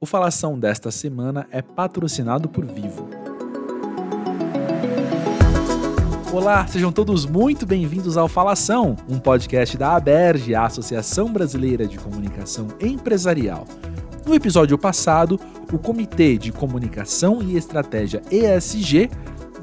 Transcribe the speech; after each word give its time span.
O 0.00 0.06
Falação 0.06 0.56
desta 0.56 0.92
semana 0.92 1.48
é 1.50 1.60
patrocinado 1.60 2.48
por 2.48 2.64
Vivo. 2.64 3.08
Olá, 6.32 6.64
sejam 6.68 6.92
todos 6.92 7.26
muito 7.26 7.66
bem-vindos 7.66 8.16
ao 8.16 8.28
Falação, 8.28 8.94
um 9.08 9.18
podcast 9.18 9.76
da 9.76 9.96
ABERJ, 9.96 10.54
a 10.54 10.66
Associação 10.66 11.32
Brasileira 11.32 11.84
de 11.84 11.98
Comunicação 11.98 12.68
Empresarial. 12.80 13.66
No 14.24 14.36
episódio 14.36 14.78
passado, 14.78 15.40
o 15.72 15.78
Comitê 15.78 16.38
de 16.38 16.52
Comunicação 16.52 17.42
e 17.42 17.56
Estratégia 17.56 18.22
ESG 18.30 19.10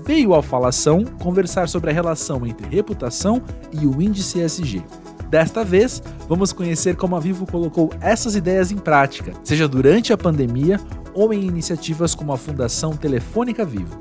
veio 0.05 0.33
ao 0.33 0.41
Falação 0.41 1.05
conversar 1.05 1.69
sobre 1.69 1.91
a 1.91 1.93
relação 1.93 2.45
entre 2.45 2.67
reputação 2.67 3.41
e 3.71 3.87
o 3.87 4.01
índice 4.01 4.41
ESG. 4.41 4.83
Desta 5.29 5.63
vez, 5.63 6.01
vamos 6.27 6.53
conhecer 6.53 6.95
como 6.95 7.15
a 7.15 7.19
Vivo 7.19 7.45
colocou 7.45 7.91
essas 7.99 8.35
ideias 8.35 8.71
em 8.71 8.77
prática, 8.77 9.33
seja 9.43 9.67
durante 9.67 10.13
a 10.13 10.17
pandemia 10.17 10.79
ou 11.13 11.33
em 11.33 11.43
iniciativas 11.43 12.13
como 12.13 12.31
a 12.31 12.37
Fundação 12.37 12.95
Telefônica 12.95 13.65
Vivo. 13.65 13.99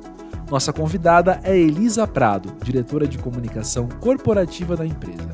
Nossa 0.51 0.73
convidada 0.73 1.41
é 1.43 1.57
Elisa 1.57 2.07
Prado, 2.07 2.53
diretora 2.63 3.07
de 3.09 3.19
comunicação 3.19 3.89
corporativa 4.01 4.77
da 4.77 4.87
empresa. 4.87 5.31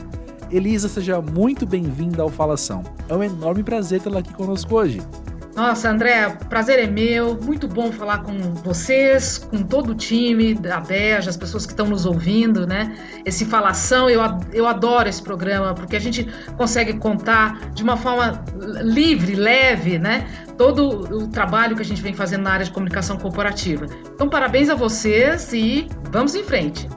Elisa, 0.51 0.89
seja 0.89 1.21
muito 1.21 1.67
bem-vinda 1.67 2.23
ao 2.23 2.29
Falação. 2.29 2.83
É 3.09 3.15
um 3.15 3.23
enorme 3.23 3.63
prazer 3.63 4.01
tê-la 4.01 4.21
aqui 4.21 4.33
conosco 4.33 4.75
hoje. 4.75 5.01
Nossa, 5.55 5.91
André, 5.91 6.29
prazer 6.49 6.79
é 6.79 6.87
meu. 6.87 7.39
Muito 7.43 7.67
bom 7.67 7.91
falar 7.91 8.19
com 8.19 8.39
vocês, 8.55 9.39
com 9.39 9.63
todo 9.63 9.91
o 9.91 9.95
time 9.95 10.55
da 10.55 10.81
Beja, 10.81 11.29
as 11.29 11.37
pessoas 11.37 11.67
que 11.67 11.73
estão 11.73 11.87
nos 11.87 12.07
ouvindo, 12.07 12.67
né? 12.67 12.97
Esse 13.25 13.45
Falação, 13.45 14.09
eu, 14.09 14.21
eu 14.53 14.67
adoro 14.67 15.09
esse 15.09 15.23
programa, 15.23 15.75
porque 15.75 15.97
a 15.97 16.01
gente 16.01 16.27
consegue 16.57 16.95
contar 16.95 17.71
de 17.73 17.83
uma 17.83 17.97
forma 17.97 18.45
livre, 18.83 19.35
leve, 19.35 19.99
né? 19.99 20.27
Todo 20.57 21.17
o 21.17 21.29
trabalho 21.29 21.75
que 21.75 21.83
a 21.83 21.85
gente 21.85 22.01
vem 22.01 22.15
fazendo 22.15 22.43
na 22.43 22.53
área 22.53 22.65
de 22.65 22.71
comunicação 22.71 23.17
corporativa. 23.17 23.87
Então, 24.15 24.29
parabéns 24.29 24.69
a 24.69 24.75
vocês 24.75 25.53
e 25.53 25.89
vamos 26.11 26.35
em 26.35 26.45
frente. 26.45 26.89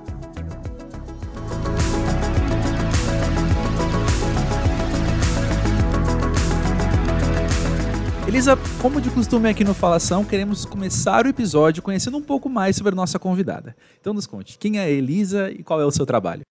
Elisa, 8.33 8.57
como 8.81 8.99
de 8.99 9.11
costume 9.11 9.47
aqui 9.47 9.63
no 9.63 9.75
Falação, 9.75 10.25
queremos 10.25 10.65
começar 10.65 11.23
o 11.23 11.29
episódio 11.29 11.83
conhecendo 11.83 12.17
um 12.17 12.21
pouco 12.23 12.49
mais 12.49 12.75
sobre 12.75 12.91
a 12.91 12.95
nossa 12.95 13.19
convidada. 13.19 13.75
Então 14.01 14.11
nos 14.11 14.25
conte, 14.25 14.57
quem 14.57 14.79
é 14.79 14.85
a 14.85 14.89
Elisa 14.89 15.51
e 15.51 15.61
qual 15.61 15.79
é 15.79 15.85
o 15.85 15.91
seu 15.91 16.03
trabalho? 16.03 16.41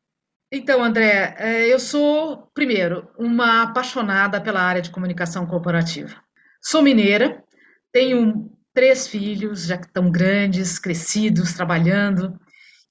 Então, 0.52 0.84
André, 0.84 1.34
é, 1.36 1.66
eu 1.66 1.80
sou, 1.80 2.48
primeiro, 2.54 3.08
uma 3.18 3.62
apaixonada 3.62 4.40
pela 4.40 4.62
área 4.62 4.80
de 4.80 4.90
comunicação 4.90 5.44
corporativa. 5.44 6.14
Sou 6.62 6.82
mineira, 6.82 7.42
tenho 7.90 8.48
três 8.72 9.08
filhos, 9.08 9.66
já 9.66 9.76
que 9.76 9.86
estão 9.86 10.08
grandes, 10.08 10.78
crescidos, 10.78 11.52
trabalhando, 11.52 12.38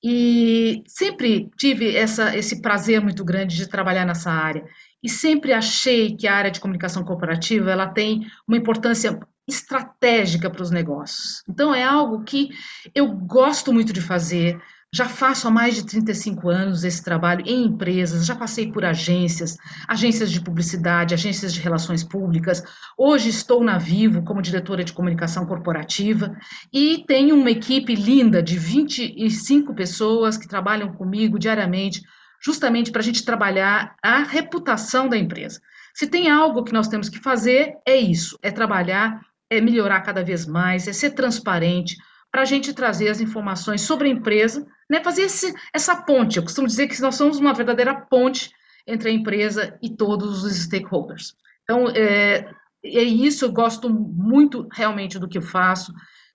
e 0.04 0.84
sempre 0.86 1.50
tive 1.58 1.96
essa, 1.96 2.36
esse 2.36 2.62
prazer 2.62 3.00
muito 3.00 3.24
grande 3.24 3.56
de 3.56 3.70
trabalhar 3.70 4.06
nessa 4.06 4.32
área 4.32 4.66
e 5.04 5.10
sempre 5.10 5.54
achei 5.54 6.16
que 6.16 6.28
a 6.28 6.36
área 6.36 6.52
de 6.52 6.60
comunicação 6.60 7.04
corporativa 7.04 7.72
ela 7.72 7.88
tem 7.88 8.26
uma 8.48 8.58
importância 8.58 9.20
estratégica 9.48 10.50
para 10.50 10.62
os 10.62 10.72
negócios. 10.72 11.44
Então 11.50 11.74
é 11.74 11.84
algo 11.84 12.24
que 12.24 12.50
eu 12.94 13.08
gosto 13.08 13.74
muito 13.74 13.92
de 13.92 14.02
fazer. 14.02 14.60
Já 14.94 15.08
faço 15.08 15.48
há 15.48 15.52
mais 15.52 15.76
de 15.76 15.86
35 15.86 16.50
anos 16.50 16.84
esse 16.84 17.02
trabalho 17.02 17.46
em 17.48 17.64
empresas, 17.64 18.26
já 18.26 18.36
passei 18.36 18.70
por 18.70 18.84
agências, 18.84 19.56
agências 19.88 20.30
de 20.30 20.42
publicidade, 20.42 21.14
agências 21.14 21.54
de 21.54 21.62
relações 21.62 22.04
públicas. 22.04 22.62
Hoje 22.98 23.30
estou 23.30 23.64
na 23.64 23.78
Vivo 23.78 24.22
como 24.24 24.42
diretora 24.42 24.84
de 24.84 24.92
comunicação 24.92 25.46
corporativa 25.46 26.36
e 26.74 27.06
tenho 27.08 27.36
uma 27.36 27.52
equipe 27.52 27.96
linda 27.96 28.44
de 28.44 28.58
25 28.58 29.74
pessoas 29.74 30.38
que 30.38 30.48
trabalham 30.48 30.92
comigo 30.92 31.40
diariamente 31.40 32.04
justamente 32.44 32.92
para 32.92 33.02
a 33.02 33.04
gente 33.04 33.24
trabalhar 33.24 33.96
a 34.04 34.24
reputação 34.24 35.08
da 35.08 35.18
empresa. 35.18 35.62
Se 35.94 36.08
tem 36.08 36.30
algo 36.30 36.64
que 36.64 36.74
nós 36.74 36.88
temos 36.88 37.10
que 37.10 37.20
fazer, 37.20 37.76
é 37.86 37.96
isso: 37.96 38.38
é 38.42 38.52
trabalhar, 38.52 39.22
é 39.50 39.60
melhorar 39.62 40.02
cada 40.02 40.24
vez 40.24 40.46
mais, 40.46 40.88
é 40.88 40.94
ser 40.94 41.12
transparente, 41.12 41.98
para 42.32 42.44
a 42.44 42.46
gente 42.46 42.74
trazer 42.74 43.10
as 43.10 43.20
informações 43.20 43.82
sobre 43.82 44.08
a 44.08 44.12
empresa, 44.12 44.66
né, 44.90 45.04
fazer 45.04 45.24
esse, 45.24 45.54
essa 45.74 45.96
ponte. 45.96 46.38
Eu 46.38 46.44
costumo 46.44 46.66
dizer 46.66 46.88
que 46.88 47.02
nós 47.02 47.16
somos 47.16 47.38
uma 47.38 47.54
verdadeira 47.54 47.94
ponte 47.94 48.50
entre 48.88 49.10
a 49.10 49.14
empresa 49.14 49.78
e 49.82 49.90
todos 49.90 50.44
os 50.44 50.56
stakeholders. 50.56 51.36
Então, 51.64 51.90
é, 51.90 52.50
é 52.84 53.04
isso, 53.04 53.46
eu 53.46 53.52
gosto 53.52 53.90
muito 53.90 54.68
realmente 54.72 55.20
do 55.20 55.28
que 55.28 55.38
eu 55.38 55.42
faço. 55.42 55.94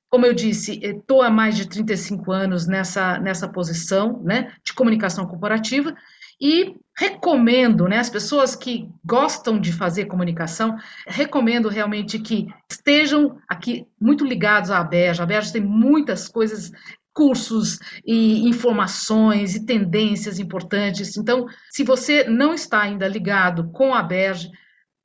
Como 0.08 0.24
eu 0.24 0.32
disse, 0.32 0.80
estou 0.82 1.22
há 1.22 1.30
mais 1.30 1.56
de 1.56 1.68
35 1.68 2.30
anos 2.32 2.66
nessa, 2.66 3.18
nessa 3.18 3.48
posição 3.48 4.22
né, 4.22 4.52
de 4.64 4.72
comunicação 4.72 5.26
corporativa 5.26 5.94
e 6.40 6.76
recomendo, 6.96 7.88
né, 7.88 7.98
as 7.98 8.10
pessoas 8.10 8.54
que 8.54 8.88
gostam 9.04 9.58
de 9.58 9.72
fazer 9.72 10.06
comunicação, 10.06 10.76
recomendo 11.06 11.68
realmente 11.68 12.18
que 12.18 12.46
estejam 12.70 13.38
aqui 13.48 13.86
muito 14.00 14.24
ligados 14.24 14.70
à 14.70 14.78
ABERJ. 14.78 15.20
A 15.20 15.24
ABERJ 15.24 15.52
tem 15.52 15.62
muitas 15.62 16.28
coisas, 16.28 16.70
cursos 17.12 17.78
e 18.04 18.46
informações 18.46 19.54
e 19.54 19.64
tendências 19.64 20.38
importantes. 20.38 21.16
Então, 21.16 21.46
se 21.70 21.82
você 21.82 22.24
não 22.24 22.52
está 22.52 22.82
ainda 22.82 23.08
ligado 23.08 23.70
com 23.70 23.94
a 23.94 24.00
ABERJ, 24.00 24.50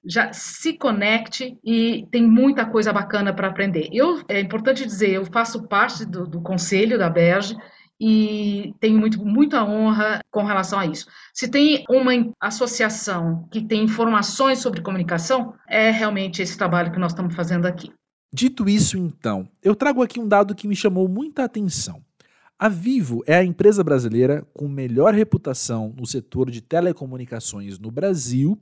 já 0.06 0.34
se 0.34 0.74
conecte 0.74 1.58
e 1.64 2.08
tem 2.12 2.28
muita 2.28 2.66
coisa 2.66 2.92
bacana 2.92 3.34
para 3.34 3.48
aprender. 3.48 3.90
Eu 3.92 4.22
é 4.28 4.40
importante 4.40 4.86
dizer, 4.86 5.12
eu 5.12 5.26
faço 5.26 5.68
parte 5.68 6.06
do, 6.06 6.28
do 6.28 6.42
conselho 6.42 6.98
da 6.98 7.10
Berge 7.10 7.56
e 8.00 8.74
tenho 8.80 9.00
muito, 9.00 9.24
muita 9.24 9.64
honra 9.64 10.20
com 10.32 10.44
relação 10.44 10.80
a 10.80 10.88
isso. 10.88 11.06
Se 11.34 11.48
tem 11.48 11.86
uma 11.88 12.12
associação 12.40 13.48
que 13.52 13.62
tem 13.64 13.84
informações 13.84 14.58
sobre 14.58 14.82
comunicação, 14.82 15.54
é 15.70 15.92
realmente 15.92 16.42
esse 16.42 16.58
trabalho 16.58 16.92
que 16.92 17.00
nós 17.00 17.12
estamos 17.12 17.36
fazendo 17.36 17.68
aqui. 17.68 17.92
Dito 18.34 18.68
isso, 18.68 18.98
então, 18.98 19.48
eu 19.62 19.76
trago 19.76 20.02
aqui 20.02 20.20
um 20.20 20.28
dado 20.28 20.56
que 20.56 20.68
me 20.68 20.76
chamou 20.76 21.08
muita 21.08 21.44
atenção. 21.44 22.02
A 22.58 22.70
Vivo 22.70 23.24
é 23.28 23.36
a 23.36 23.44
empresa 23.44 23.84
brasileira 23.84 24.48
com 24.54 24.68
melhor 24.68 25.14
reputação 25.14 25.94
no 25.96 26.06
setor 26.06 26.50
de 26.50 26.62
telecomunicações 26.62 27.78
no 27.78 27.92
Brasil 27.92 28.58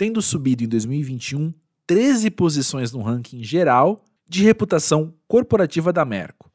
tendo 0.00 0.22
subido 0.22 0.64
em 0.64 0.66
2021 0.66 1.52
13 1.86 2.30
posições 2.30 2.90
no 2.90 3.02
ranking 3.02 3.44
geral 3.44 4.02
de 4.26 4.42
reputação 4.42 5.14
corporativa 5.28 5.92
da 5.92 6.06
Merco. 6.06 6.50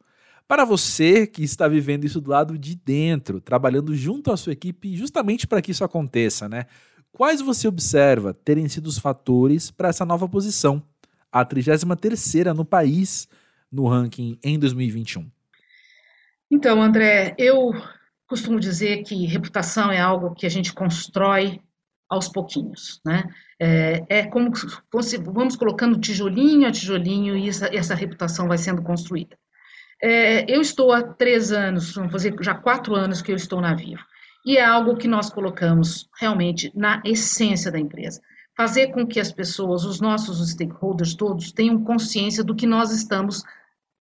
Para 0.48 0.66
você 0.66 1.28
que 1.28 1.44
está 1.44 1.68
vivendo 1.68 2.06
isso 2.06 2.20
do 2.20 2.32
lado 2.32 2.58
de 2.58 2.76
dentro, 2.76 3.40
trabalhando 3.40 3.94
junto 3.94 4.32
à 4.32 4.38
sua 4.38 4.54
equipe 4.54 4.96
justamente 4.96 5.46
para 5.46 5.62
que 5.62 5.70
isso 5.70 5.84
aconteça, 5.84 6.50
né? 6.50 6.66
Quais 7.12 7.40
você 7.40 7.68
observa 7.68 8.34
terem 8.34 8.68
sido 8.68 8.88
os 8.88 8.98
fatores 8.98 9.70
para 9.70 9.90
essa 9.90 10.06
nova 10.06 10.28
posição, 10.28 10.82
a 11.32 11.46
33ª 11.46 12.52
no 12.52 12.66
país 12.66 13.28
no 13.72 13.88
ranking 13.88 14.40
em 14.44 14.58
2021? 14.58 15.30
Então, 16.50 16.82
André, 16.82 17.36
eu 17.38 17.74
costumo 18.26 18.60
dizer 18.60 19.04
que 19.04 19.28
reputação 19.28 19.92
é 19.92 20.02
algo 20.02 20.34
que 20.34 20.48
a 20.48 20.50
gente 20.50 20.74
constrói 20.74 21.62
aos 22.10 22.28
pouquinhos, 22.28 23.02
né? 23.06 23.24
É, 23.60 24.04
é 24.10 24.24
como, 24.28 24.52
vamos 25.26 25.56
colocando 25.56 26.00
tijolinho 26.00 26.68
a 26.68 26.72
tijolinho 26.72 27.38
e 27.38 27.50
essa, 27.50 27.74
essa 27.74 27.96
reputação 27.96 28.48
vai 28.48 28.58
sendo 28.58 28.82
construída. 28.82 29.38
É, 30.02 30.50
eu 30.54 30.62
estou 30.62 30.92
há 30.92 31.02
três 31.02 31.52
anos, 31.52 31.94
vamos 31.94 32.12
fazer 32.12 32.36
já 32.42 32.54
quatro 32.54 32.96
anos 32.96 33.22
que 33.22 33.32
eu 33.32 33.36
estou 33.36 33.62
na 33.62 33.74
Vivo, 33.74 34.04
e 34.46 34.58
é 34.58 34.64
algo 34.64 34.98
que 34.98 35.08
nós 35.08 35.30
colocamos 35.30 36.10
realmente 36.20 36.72
na 36.76 37.02
essência 37.06 37.72
da 37.72 37.80
empresa. 37.80 38.22
Fazer 38.56 38.88
com 38.88 39.06
que 39.06 39.20
as 39.20 39.32
pessoas, 39.32 39.84
os 39.84 40.00
nossos 40.00 40.50
stakeholders 40.52 41.16
todos, 41.16 41.52
tenham 41.52 41.84
consciência 41.84 42.44
do 42.44 42.56
que 42.56 42.68
nós 42.68 42.92
estamos 42.92 43.44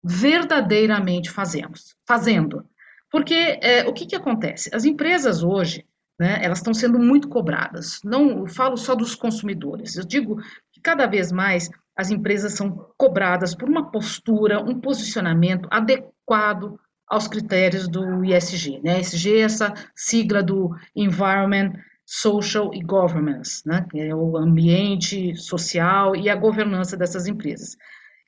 verdadeiramente 0.02 1.30
fazemos, 1.30 1.96
fazendo. 2.06 2.64
Porque 3.10 3.58
é, 3.62 3.86
o 3.88 3.92
que, 3.92 4.06
que 4.06 4.16
acontece? 4.16 4.68
As 4.74 4.84
empresas 4.84 5.42
hoje, 5.42 5.86
né, 6.18 6.38
elas 6.42 6.58
estão 6.58 6.72
sendo 6.72 6.98
muito 6.98 7.28
cobradas. 7.28 8.00
Não 8.04 8.46
falo 8.46 8.76
só 8.76 8.94
dos 8.94 9.14
consumidores, 9.14 9.96
eu 9.96 10.04
digo 10.04 10.36
que 10.72 10.80
cada 10.80 11.06
vez 11.06 11.32
mais 11.32 11.70
as 11.96 12.10
empresas 12.10 12.54
são 12.54 12.90
cobradas 12.96 13.54
por 13.54 13.68
uma 13.68 13.90
postura, 13.90 14.60
um 14.60 14.80
posicionamento 14.80 15.68
adequado 15.70 16.78
aos 17.06 17.28
critérios 17.28 17.86
do 17.86 18.24
ISG. 18.24 18.80
Né? 18.82 19.00
ESG 19.00 19.36
é 19.36 19.40
essa 19.40 19.74
sigla 19.94 20.42
do 20.42 20.74
Environment, 20.96 21.72
Social 22.04 22.70
e 22.74 22.82
Governance, 22.82 23.62
né? 23.66 23.86
que 23.90 23.98
é 24.00 24.14
o 24.14 24.36
ambiente 24.36 25.36
social 25.36 26.16
e 26.16 26.28
a 26.28 26.34
governança 26.34 26.96
dessas 26.96 27.26
empresas. 27.26 27.76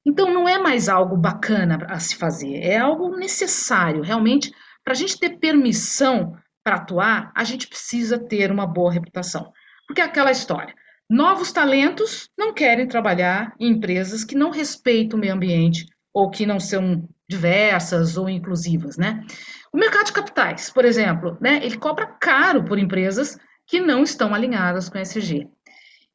Então, 0.05 0.33
não 0.33 0.49
é 0.49 0.57
mais 0.57 0.89
algo 0.89 1.17
bacana 1.17 1.85
a 1.89 1.99
se 1.99 2.15
fazer, 2.15 2.61
é 2.61 2.79
algo 2.79 3.17
necessário, 3.17 4.03
realmente, 4.03 4.53
para 4.85 4.93
a 4.93 4.97
gente 4.97 5.19
ter 5.19 5.39
permissão 5.39 6.37
para 6.67 6.77
atuar, 6.79 7.31
a 7.33 7.45
gente 7.45 7.69
precisa 7.69 8.19
ter 8.19 8.51
uma 8.51 8.67
boa 8.67 8.91
reputação. 8.91 9.53
Porque 9.87 10.01
é 10.01 10.05
aquela 10.05 10.33
história. 10.33 10.75
Novos 11.09 11.53
talentos 11.53 12.29
não 12.37 12.53
querem 12.53 12.89
trabalhar 12.89 13.55
em 13.61 13.69
empresas 13.69 14.25
que 14.25 14.35
não 14.35 14.51
respeitam 14.51 15.17
o 15.17 15.21
meio 15.21 15.35
ambiente 15.35 15.87
ou 16.13 16.29
que 16.29 16.45
não 16.45 16.59
são 16.59 17.09
diversas 17.29 18.17
ou 18.17 18.29
inclusivas, 18.29 18.97
né? 18.97 19.25
O 19.73 19.79
mercado 19.79 20.07
de 20.07 20.13
capitais, 20.13 20.69
por 20.69 20.85
exemplo, 20.85 21.39
né, 21.41 21.61
ele 21.63 21.77
cobra 21.77 22.05
caro 22.05 22.65
por 22.65 22.81
empresas 22.81 23.39
que 23.65 23.79
não 23.79 24.03
estão 24.03 24.35
alinhadas 24.35 24.89
com 24.89 24.99
o 24.99 25.01
ESG. 25.01 25.47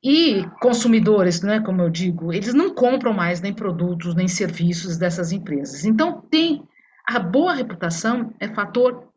E 0.03 0.45
consumidores, 0.59 1.41
né, 1.41 1.61
como 1.61 1.81
eu 1.81 1.89
digo, 1.89 2.33
eles 2.33 2.53
não 2.53 2.75
compram 2.75 3.13
mais 3.13 3.39
nem 3.39 3.53
produtos 3.53 4.15
nem 4.15 4.27
serviços 4.27 4.97
dessas 4.97 5.31
empresas. 5.31 5.85
Então, 5.85 6.21
tem 6.29 6.61
a 7.07 7.19
boa 7.19 7.53
reputação 7.53 8.33
é 8.37 8.49
fator 8.49 9.10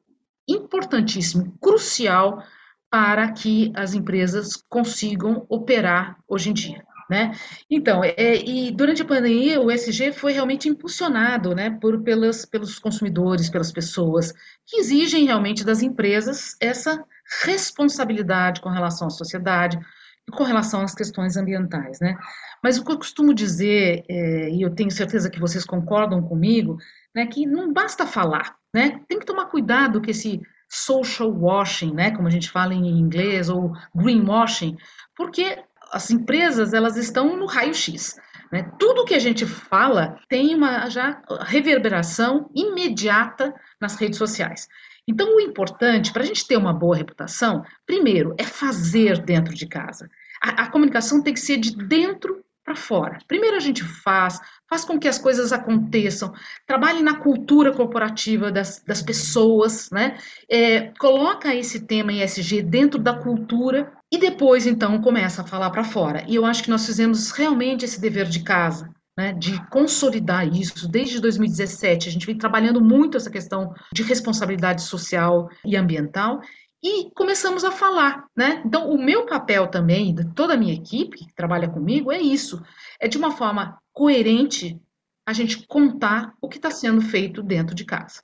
importantíssimo, 0.49 1.57
crucial 1.61 2.43
para 2.91 3.33
que 3.33 3.73
as 3.75 3.95
empresas 3.95 4.63
consigam 4.69 5.45
operar 5.49 6.17
hoje 6.29 6.51
em 6.51 6.53
dia. 6.53 6.85
Né? 7.11 7.33
Então, 7.71 8.03
é, 8.03 8.37
e 8.37 8.71
durante 8.71 9.03
a 9.03 9.05
pandemia, 9.05 9.61
o 9.61 9.71
SG 9.71 10.13
foi 10.13 10.33
realmente 10.33 10.69
impulsionado 10.69 11.55
né, 11.55 11.71
por, 11.71 12.03
pelas, 12.03 12.47
pelos 12.47 12.79
consumidores, 12.79 13.51
pelas 13.51 13.71
pessoas, 13.71 14.33
que 14.67 14.79
exigem 14.79 15.27
realmente 15.27 15.65
das 15.65 15.83
empresas 15.83 16.57
essa 16.61 17.05
responsabilidade 17.43 18.61
com 18.61 18.71
relação 18.71 19.09
à 19.09 19.11
sociedade 19.11 19.79
e 20.27 20.33
com 20.33 20.45
relação 20.45 20.81
às 20.81 20.95
questões 20.95 21.37
ambientais. 21.37 22.01
Né? 22.01 22.17
Mas 22.63 22.79
o 22.79 22.85
que 22.85 22.93
eu 22.93 22.97
costumo 22.97 23.35
dizer, 23.35 24.05
é, 24.09 24.51
e 24.51 24.63
eu 24.63 24.71
tenho 24.71 24.91
certeza 24.91 25.29
que 25.29 25.41
vocês 25.41 25.65
concordam 25.65 26.23
comigo, 26.23 26.79
né, 27.15 27.27
que 27.27 27.47
não 27.47 27.73
basta 27.73 28.07
falar, 28.07 28.57
né? 28.75 29.01
tem 29.09 29.19
que 29.19 29.27
tomar 29.27 29.47
cuidado 29.47 30.01
com 30.03 30.11
esse 30.11 30.43
social 30.69 31.31
washing, 31.31 31.95
né, 31.95 32.11
como 32.11 32.27
a 32.27 32.31
gente 32.31 32.51
fala 32.51 32.75
em 32.75 32.99
inglês, 32.99 33.49
ou 33.49 33.73
greenwashing, 33.95 34.77
porque 35.17 35.63
as 35.93 36.11
empresas 36.11 36.75
elas 36.75 36.97
estão 36.97 37.37
no 37.37 37.47
raio-x. 37.47 38.19
Né? 38.51 38.71
Tudo 38.79 39.05
que 39.05 39.15
a 39.15 39.19
gente 39.19 39.47
fala 39.47 40.19
tem 40.29 40.55
uma 40.55 40.89
já 40.89 41.23
reverberação 41.41 42.51
imediata 42.55 43.55
nas 43.81 43.97
redes 43.97 44.19
sociais. 44.19 44.69
Então, 45.07 45.37
o 45.37 45.41
importante 45.41 46.13
para 46.13 46.23
a 46.23 46.27
gente 46.27 46.47
ter 46.47 46.57
uma 46.57 46.73
boa 46.73 46.97
reputação, 46.97 47.63
primeiro, 47.87 48.35
é 48.39 48.45
fazer 48.45 49.23
dentro 49.23 49.55
de 49.55 49.67
casa. 49.67 50.09
A, 50.43 50.63
a 50.63 50.71
comunicação 50.71 51.23
tem 51.23 51.35
que 51.35 51.41
ser 51.41 51.59
de 51.59 51.77
dentro 51.77 52.45
para 52.65 52.75
fora. 52.75 53.19
Primeiro 53.29 53.57
a 53.57 53.61
gente 53.61 53.85
faz, 53.85 54.41
faz 54.69 54.85
com 54.85 54.99
que 54.99 55.09
as 55.09 55.19
coisas 55.19 55.53
aconteçam, 55.53 56.33
trabalhe 56.67 57.03
na 57.03 57.17
cultura 57.17 57.73
corporativa 57.73 58.51
das, 58.51 58.83
das 58.87 59.03
pessoas, 59.03 59.89
né? 59.91 60.17
É, 60.51 60.93
coloca 60.99 61.55
esse 61.55 61.81
tema 61.81 62.13
ESG 62.13 62.63
dentro 62.63 62.99
da 62.99 63.15
cultura 63.15 63.93
e 64.11 64.19
depois 64.19 64.67
então 64.67 65.01
começa 65.01 65.43
a 65.43 65.47
falar 65.47 65.71
para 65.71 65.85
fora. 65.85 66.25
E 66.27 66.35
eu 66.35 66.45
acho 66.45 66.63
que 66.63 66.71
nós 66.71 66.87
fizemos 66.87 67.31
realmente 67.31 67.85
esse 67.85 68.01
dever 68.01 68.27
de 68.27 68.43
casa. 68.43 68.89
Né, 69.17 69.33
de 69.33 69.65
consolidar 69.69 70.45
isso 70.45 70.89
desde 70.89 71.21
2017. 71.21 72.09
A 72.09 72.11
gente 72.11 72.27
vem 72.27 72.37
trabalhando 72.37 72.81
muito 72.81 73.17
essa 73.17 73.31
questão 73.31 73.73
de 73.93 74.03
responsabilidade 74.03 74.83
social 74.83 75.49
e 75.65 75.77
ambiental 75.77 76.41
e 76.85 77.11
começamos 77.15 77.65
a 77.65 77.73
falar, 77.73 78.27
né? 78.37 78.63
Então, 78.67 78.91
o 78.91 79.03
meu 79.03 79.25
papel 79.25 79.69
também, 79.69 80.15
de 80.15 80.27
toda 80.35 80.53
a 80.53 80.57
minha 80.57 80.75
equipe 80.75 81.17
que 81.17 81.35
trabalha 81.35 81.67
comigo, 81.67 82.13
é 82.13 82.21
isso: 82.21 82.63
é 83.01 83.09
de 83.09 83.17
uma 83.17 83.31
forma 83.31 83.79
coerente 83.91 84.79
a 85.27 85.33
gente 85.33 85.67
contar 85.67 86.35
o 86.43 86.49
que 86.49 86.59
está 86.59 86.71
sendo 86.71 87.01
feito 87.01 87.43
dentro 87.43 87.75
de 87.75 87.87
casa. 87.87 88.21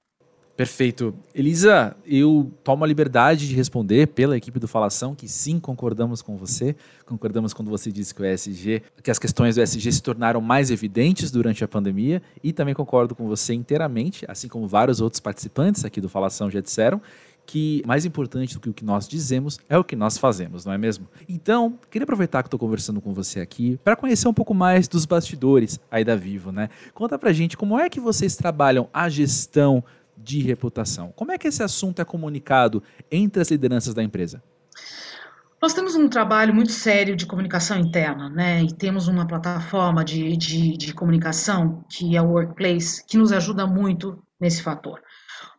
Perfeito. 0.61 1.15
Elisa, 1.35 1.97
eu 2.05 2.53
tomo 2.63 2.85
a 2.85 2.87
liberdade 2.87 3.49
de 3.49 3.55
responder 3.55 4.09
pela 4.09 4.37
equipe 4.37 4.59
do 4.59 4.69
Falação 4.69 5.15
que 5.15 5.27
sim, 5.27 5.59
concordamos 5.59 6.21
com 6.21 6.37
você. 6.37 6.77
Concordamos 7.07 7.55
quando 7.55 7.71
você 7.71 7.91
disse 7.91 8.15
que 8.15 8.21
o 8.21 8.27
ESG, 8.27 8.83
que 9.03 9.11
as 9.11 9.19
questões 9.19 9.55
do 9.55 9.63
ESG 9.63 9.91
se 9.91 10.03
tornaram 10.03 10.39
mais 10.43 10.71
evidentes 10.71 11.31
durante 11.31 11.65
a 11.65 11.69
pandemia 11.69 12.21
e 12.45 12.53
também 12.53 12.75
concordo 12.75 13.15
com 13.15 13.27
você 13.27 13.55
inteiramente, 13.55 14.27
assim 14.29 14.49
como 14.49 14.69
vários 14.69 15.01
outros 15.01 15.19
participantes 15.19 15.83
aqui 15.83 15.99
do 15.99 16.11
Falação 16.11 16.51
já 16.51 16.61
disseram, 16.61 17.01
que 17.51 17.83
mais 17.85 18.05
importante 18.05 18.55
do 18.55 18.61
que 18.61 18.71
o 18.71 18.73
que 18.73 18.85
nós 18.85 19.09
dizemos 19.09 19.59
é 19.69 19.77
o 19.77 19.83
que 19.83 19.97
nós 19.97 20.17
fazemos, 20.17 20.65
não 20.65 20.73
é 20.73 20.79
mesmo? 20.79 21.09
Então, 21.29 21.77
queria 21.91 22.05
aproveitar 22.05 22.45
que 22.45 22.47
estou 22.47 22.61
conversando 22.61 23.01
com 23.01 23.13
você 23.13 23.41
aqui 23.41 23.77
para 23.83 23.97
conhecer 23.97 24.29
um 24.29 24.33
pouco 24.33 24.55
mais 24.55 24.87
dos 24.87 25.05
bastidores 25.05 25.81
aí 25.91 26.05
da 26.05 26.15
Vivo, 26.15 26.53
né? 26.53 26.69
Conta 26.95 27.19
pra 27.19 27.33
gente 27.33 27.57
como 27.57 27.77
é 27.77 27.91
que 27.91 27.99
vocês 27.99 28.37
trabalham 28.37 28.89
a 28.93 29.09
gestão 29.09 29.83
de 30.17 30.41
reputação. 30.41 31.13
Como 31.17 31.33
é 31.33 31.39
que 31.39 31.49
esse 31.49 31.61
assunto 31.61 32.01
é 32.01 32.05
comunicado 32.05 32.85
entre 33.11 33.43
as 33.43 33.51
lideranças 33.51 33.95
da 33.95 34.03
empresa? 34.05 34.41
Nós 35.61 35.75
temos 35.75 35.97
um 35.97 36.09
trabalho 36.09 36.55
muito 36.55 36.71
sério 36.71 37.17
de 37.17 37.27
comunicação 37.27 37.81
interna, 37.81 38.31
né? 38.31 38.63
E 38.63 38.73
temos 38.73 39.09
uma 39.09 39.27
plataforma 39.27 40.05
de, 40.05 40.37
de, 40.37 40.77
de 40.77 40.95
comunicação, 40.95 41.85
que 41.91 42.17
é 42.17 42.23
o 42.23 42.29
Workplace, 42.29 43.05
que 43.05 43.19
nos 43.19 43.33
ajuda 43.33 43.67
muito 43.67 44.23
nesse 44.41 44.63
fator. 44.63 45.01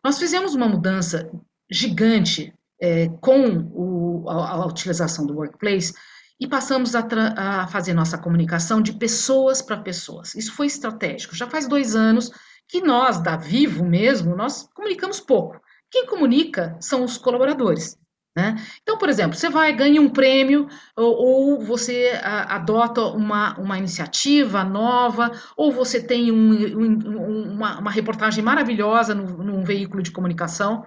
Nós 0.02 0.18
fizemos 0.18 0.54
uma 0.54 0.66
mudança 0.66 1.30
gigante 1.70 2.54
é, 2.80 3.08
com 3.20 3.70
o, 3.72 4.28
a, 4.28 4.50
a, 4.50 4.66
utilização 4.66 5.26
do 5.26 5.34
workplace 5.34 5.94
e 6.40 6.48
passamos 6.48 6.94
a, 6.94 7.06
a 7.36 7.66
fazer 7.68 7.94
nossa 7.94 8.18
comunicação 8.18 8.82
de 8.82 8.92
pessoas 8.92 9.62
para 9.62 9.76
pessoas. 9.76 10.34
Isso 10.34 10.52
foi 10.52 10.66
estratégico. 10.66 11.36
Já 11.36 11.48
faz 11.48 11.68
dois 11.68 11.94
anos 11.94 12.30
que 12.66 12.80
nós, 12.80 13.20
da 13.20 13.36
Vivo 13.36 13.84
mesmo, 13.84 14.34
nós 14.34 14.68
comunicamos 14.74 15.20
pouco. 15.20 15.60
Quem 15.90 16.06
comunica 16.06 16.76
são 16.80 17.04
os 17.04 17.18
colaboradores. 17.18 17.98
Né? 18.34 18.56
Então, 18.80 18.96
por 18.96 19.10
exemplo, 19.10 19.36
você 19.36 19.50
vai, 19.50 19.74
ganha 19.74 20.00
um 20.00 20.08
prêmio, 20.08 20.66
ou, 20.96 21.14
ou 21.14 21.60
você 21.60 22.18
a, 22.22 22.56
adota 22.56 23.02
uma, 23.02 23.58
uma 23.58 23.76
iniciativa 23.76 24.64
nova, 24.64 25.30
ou 25.54 25.70
você 25.70 26.02
tem 26.02 26.32
um, 26.32 26.52
um, 26.78 27.52
uma, 27.52 27.78
uma, 27.78 27.90
reportagem 27.90 28.42
maravilhosa 28.42 29.14
no, 29.14 29.44
num 29.44 29.62
veículo 29.62 30.02
de 30.02 30.10
comunicação 30.10 30.84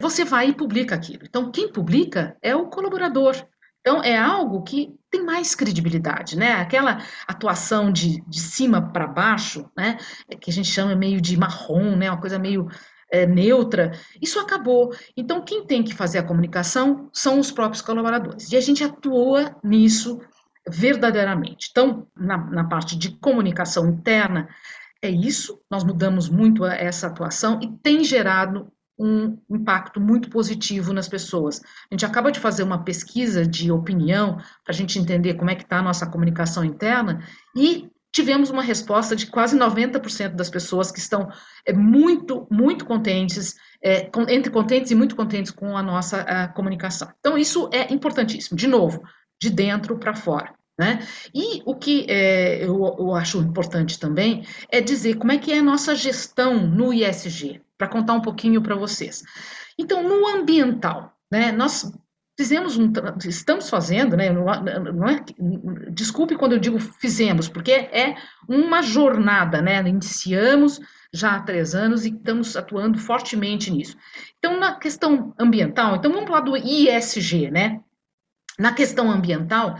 você 0.00 0.24
vai 0.24 0.48
e 0.48 0.54
publica 0.54 0.94
aquilo. 0.94 1.24
Então, 1.24 1.52
quem 1.52 1.70
publica 1.70 2.36
é 2.42 2.56
o 2.56 2.66
colaborador. 2.66 3.36
Então, 3.80 4.02
é 4.02 4.16
algo 4.16 4.62
que 4.62 4.94
tem 5.10 5.24
mais 5.24 5.54
credibilidade, 5.54 6.36
né? 6.36 6.52
Aquela 6.54 7.02
atuação 7.26 7.92
de, 7.92 8.22
de 8.26 8.40
cima 8.40 8.90
para 8.92 9.06
baixo, 9.06 9.70
né? 9.76 9.98
Que 10.40 10.50
a 10.50 10.52
gente 10.52 10.68
chama 10.68 10.94
meio 10.94 11.20
de 11.20 11.36
marrom, 11.36 11.96
né? 11.96 12.10
Uma 12.10 12.20
coisa 12.20 12.38
meio 12.38 12.68
é, 13.10 13.26
neutra. 13.26 13.92
Isso 14.20 14.38
acabou. 14.38 14.94
Então, 15.16 15.42
quem 15.42 15.64
tem 15.64 15.82
que 15.82 15.94
fazer 15.94 16.18
a 16.18 16.22
comunicação 16.22 17.08
são 17.12 17.38
os 17.40 17.50
próprios 17.50 17.82
colaboradores. 17.82 18.50
E 18.50 18.56
a 18.56 18.60
gente 18.60 18.84
atua 18.84 19.56
nisso 19.62 20.20
verdadeiramente. 20.68 21.68
Então, 21.70 22.06
na, 22.16 22.38
na 22.38 22.64
parte 22.64 22.96
de 22.96 23.10
comunicação 23.18 23.88
interna, 23.88 24.48
é 25.02 25.10
isso. 25.10 25.60
Nós 25.70 25.82
mudamos 25.82 26.28
muito 26.28 26.64
essa 26.64 27.06
atuação 27.06 27.58
e 27.62 27.68
tem 27.82 28.04
gerado 28.04 28.70
um 28.98 29.38
impacto 29.48 29.98
muito 29.98 30.28
positivo 30.28 30.92
nas 30.92 31.08
pessoas. 31.08 31.62
A 31.90 31.94
gente 31.94 32.04
acaba 32.04 32.30
de 32.30 32.38
fazer 32.38 32.62
uma 32.62 32.84
pesquisa 32.84 33.46
de 33.46 33.72
opinião 33.72 34.36
para 34.36 34.68
a 34.68 34.72
gente 34.72 34.98
entender 34.98 35.34
como 35.34 35.50
é 35.50 35.54
que 35.54 35.62
está 35.62 35.78
a 35.78 35.82
nossa 35.82 36.06
comunicação 36.06 36.62
interna 36.62 37.24
e 37.56 37.90
tivemos 38.12 38.50
uma 38.50 38.62
resposta 38.62 39.14
de 39.14 39.26
quase 39.26 39.56
90% 39.58 40.34
das 40.34 40.50
pessoas 40.50 40.90
que 40.90 40.98
estão 40.98 41.30
é, 41.64 41.72
muito, 41.72 42.46
muito 42.50 42.84
contentes, 42.84 43.56
é, 43.82 44.02
com, 44.02 44.22
entre 44.28 44.50
contentes 44.50 44.90
e 44.90 44.94
muito 44.94 45.16
contentes 45.16 45.50
com 45.50 45.76
a 45.76 45.82
nossa 45.82 46.20
a 46.22 46.48
comunicação. 46.48 47.08
Então, 47.20 47.38
isso 47.38 47.68
é 47.72 47.92
importantíssimo. 47.92 48.56
De 48.56 48.66
novo, 48.66 49.02
de 49.40 49.50
dentro 49.50 49.98
para 49.98 50.14
fora. 50.14 50.54
Né? 50.78 51.06
E 51.34 51.62
o 51.66 51.74
que 51.74 52.06
é, 52.08 52.64
eu, 52.64 52.96
eu 52.98 53.14
acho 53.14 53.38
importante 53.38 54.00
também 54.00 54.46
é 54.70 54.80
dizer 54.80 55.16
como 55.16 55.30
é 55.30 55.36
que 55.36 55.52
é 55.52 55.58
a 55.58 55.62
nossa 55.62 55.94
gestão 55.94 56.66
no 56.66 56.90
ISG 56.90 57.60
para 57.76 57.86
contar 57.86 58.14
um 58.14 58.22
pouquinho 58.22 58.62
para 58.62 58.74
vocês. 58.74 59.22
Então, 59.78 60.02
no 60.02 60.26
ambiental, 60.26 61.14
né, 61.30 61.52
nós 61.52 61.92
fizemos 62.40 62.78
um, 62.78 62.90
estamos 63.22 63.68
fazendo, 63.68 64.16
né, 64.16 64.30
não, 64.30 64.46
não 64.94 65.06
é, 65.06 65.22
desculpe 65.90 66.36
quando 66.36 66.52
eu 66.52 66.58
digo 66.58 66.78
fizemos, 66.78 67.50
porque 67.50 67.70
é 67.70 68.16
uma 68.48 68.80
jornada, 68.80 69.60
né, 69.60 69.86
iniciamos 69.86 70.80
já 71.12 71.36
há 71.36 71.40
três 71.40 71.74
anos 71.74 72.06
e 72.06 72.08
estamos 72.08 72.56
atuando 72.56 72.98
fortemente 72.98 73.70
nisso. 73.70 73.94
Então, 74.38 74.58
na 74.58 74.74
questão 74.76 75.34
ambiental, 75.38 75.96
então 75.96 76.10
vamos 76.10 76.26
falar 76.26 76.40
do 76.40 76.56
ISG, 76.56 77.50
né, 77.50 77.80
na 78.58 78.72
questão 78.72 79.10
ambiental, 79.10 79.76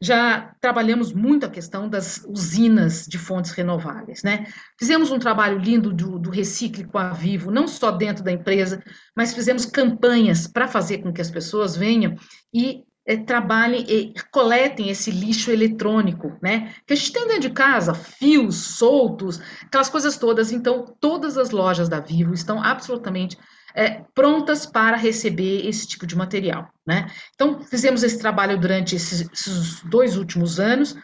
já 0.00 0.54
trabalhamos 0.60 1.12
muito 1.12 1.46
a 1.46 1.50
questão 1.50 1.88
das 1.88 2.22
usinas 2.28 3.06
de 3.06 3.18
fontes 3.18 3.52
renováveis, 3.52 4.22
né? 4.22 4.46
Fizemos 4.78 5.10
um 5.10 5.18
trabalho 5.18 5.58
lindo 5.58 5.92
do, 5.92 6.18
do 6.18 6.30
Recicle 6.30 6.84
com 6.84 6.98
a 6.98 7.12
Vivo, 7.12 7.50
não 7.50 7.66
só 7.66 7.90
dentro 7.90 8.22
da 8.22 8.30
empresa, 8.30 8.82
mas 9.16 9.34
fizemos 9.34 9.64
campanhas 9.64 10.46
para 10.46 10.68
fazer 10.68 10.98
com 10.98 11.12
que 11.12 11.20
as 11.20 11.30
pessoas 11.30 11.76
venham 11.76 12.14
e 12.52 12.84
é, 13.06 13.16
trabalhem 13.16 13.86
e 13.88 14.14
coletem 14.30 14.90
esse 14.90 15.10
lixo 15.10 15.50
eletrônico, 15.50 16.36
né? 16.42 16.74
Que 16.86 16.92
a 16.92 16.96
gente 16.96 17.12
tem 17.12 17.26
dentro 17.26 17.42
de 17.42 17.50
casa, 17.50 17.94
fios 17.94 18.76
soltos, 18.76 19.40
aquelas 19.62 19.88
coisas 19.88 20.18
todas. 20.18 20.52
Então, 20.52 20.94
todas 21.00 21.38
as 21.38 21.50
lojas 21.50 21.88
da 21.88 22.00
Vivo 22.00 22.34
estão 22.34 22.62
absolutamente 22.62 23.38
é, 23.76 24.02
prontas 24.14 24.64
para 24.64 24.96
receber 24.96 25.68
esse 25.68 25.86
tipo 25.86 26.06
de 26.06 26.16
material. 26.16 26.70
Né? 26.86 27.10
Então, 27.34 27.60
fizemos 27.62 28.02
esse 28.02 28.18
trabalho 28.18 28.58
durante 28.58 28.96
esses, 28.96 29.28
esses 29.30 29.82
dois 29.82 30.16
últimos 30.16 30.58
anos, 30.58 30.96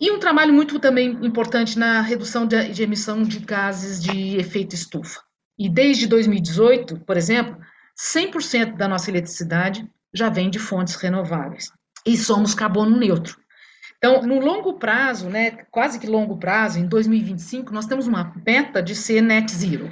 e 0.00 0.10
um 0.10 0.18
trabalho 0.18 0.52
muito 0.52 0.78
também 0.78 1.10
importante 1.22 1.78
na 1.78 2.00
redução 2.00 2.46
de, 2.46 2.70
de 2.70 2.82
emissão 2.82 3.22
de 3.22 3.38
gases 3.38 4.02
de 4.02 4.36
efeito 4.36 4.74
estufa. 4.74 5.20
E 5.58 5.68
desde 5.68 6.06
2018, 6.06 7.00
por 7.00 7.16
exemplo, 7.16 7.56
100% 7.98 8.76
da 8.76 8.88
nossa 8.88 9.10
eletricidade 9.10 9.88
já 10.12 10.28
vem 10.28 10.50
de 10.50 10.58
fontes 10.58 10.94
renováveis. 10.96 11.70
E 12.04 12.16
somos 12.16 12.54
carbono 12.54 12.96
neutro. 12.96 13.38
Então, 13.98 14.22
no 14.22 14.38
longo 14.38 14.74
prazo, 14.74 15.28
né, 15.28 15.50
quase 15.70 15.98
que 15.98 16.06
longo 16.06 16.38
prazo, 16.38 16.78
em 16.78 16.86
2025, 16.86 17.72
nós 17.72 17.86
temos 17.86 18.06
uma 18.06 18.34
meta 18.46 18.82
de 18.82 18.94
ser 18.94 19.22
net 19.22 19.50
zero. 19.52 19.90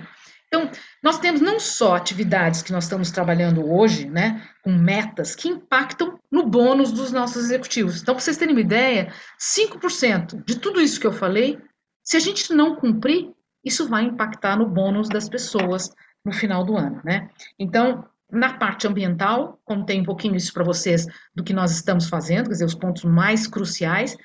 Então, 0.54 0.70
nós 1.02 1.18
temos 1.18 1.40
não 1.40 1.58
só 1.58 1.96
atividades 1.96 2.62
que 2.62 2.70
nós 2.70 2.84
estamos 2.84 3.10
trabalhando 3.10 3.68
hoje, 3.68 4.08
né, 4.08 4.46
com 4.62 4.70
metas 4.70 5.34
que 5.34 5.48
impactam 5.48 6.16
no 6.30 6.46
bônus 6.46 6.92
dos 6.92 7.10
nossos 7.10 7.46
executivos. 7.46 8.00
Então, 8.00 8.14
para 8.14 8.22
vocês 8.22 8.36
terem 8.36 8.54
uma 8.54 8.60
ideia, 8.60 9.12
5% 9.36 10.44
de 10.46 10.60
tudo 10.60 10.80
isso 10.80 11.00
que 11.00 11.06
eu 11.06 11.12
falei, 11.12 11.58
se 12.04 12.16
a 12.16 12.20
gente 12.20 12.52
não 12.52 12.76
cumprir, 12.76 13.32
isso 13.64 13.88
vai 13.88 14.04
impactar 14.04 14.56
no 14.56 14.66
bônus 14.66 15.08
das 15.08 15.28
pessoas 15.28 15.90
no 16.24 16.32
final 16.32 16.64
do 16.64 16.76
ano, 16.76 17.00
né? 17.04 17.28
Então, 17.58 18.04
na 18.30 18.54
parte 18.54 18.86
ambiental, 18.86 19.58
contei 19.64 20.00
um 20.00 20.04
pouquinho 20.04 20.36
isso 20.36 20.52
para 20.52 20.62
vocês 20.62 21.06
do 21.34 21.42
que 21.42 21.52
nós 21.52 21.72
estamos 21.72 22.08
fazendo, 22.08 22.44
quer 22.44 22.52
dizer, 22.52 22.64
os 22.64 22.74
pontos 22.74 23.02
mais 23.02 23.48
cruciais. 23.48 24.16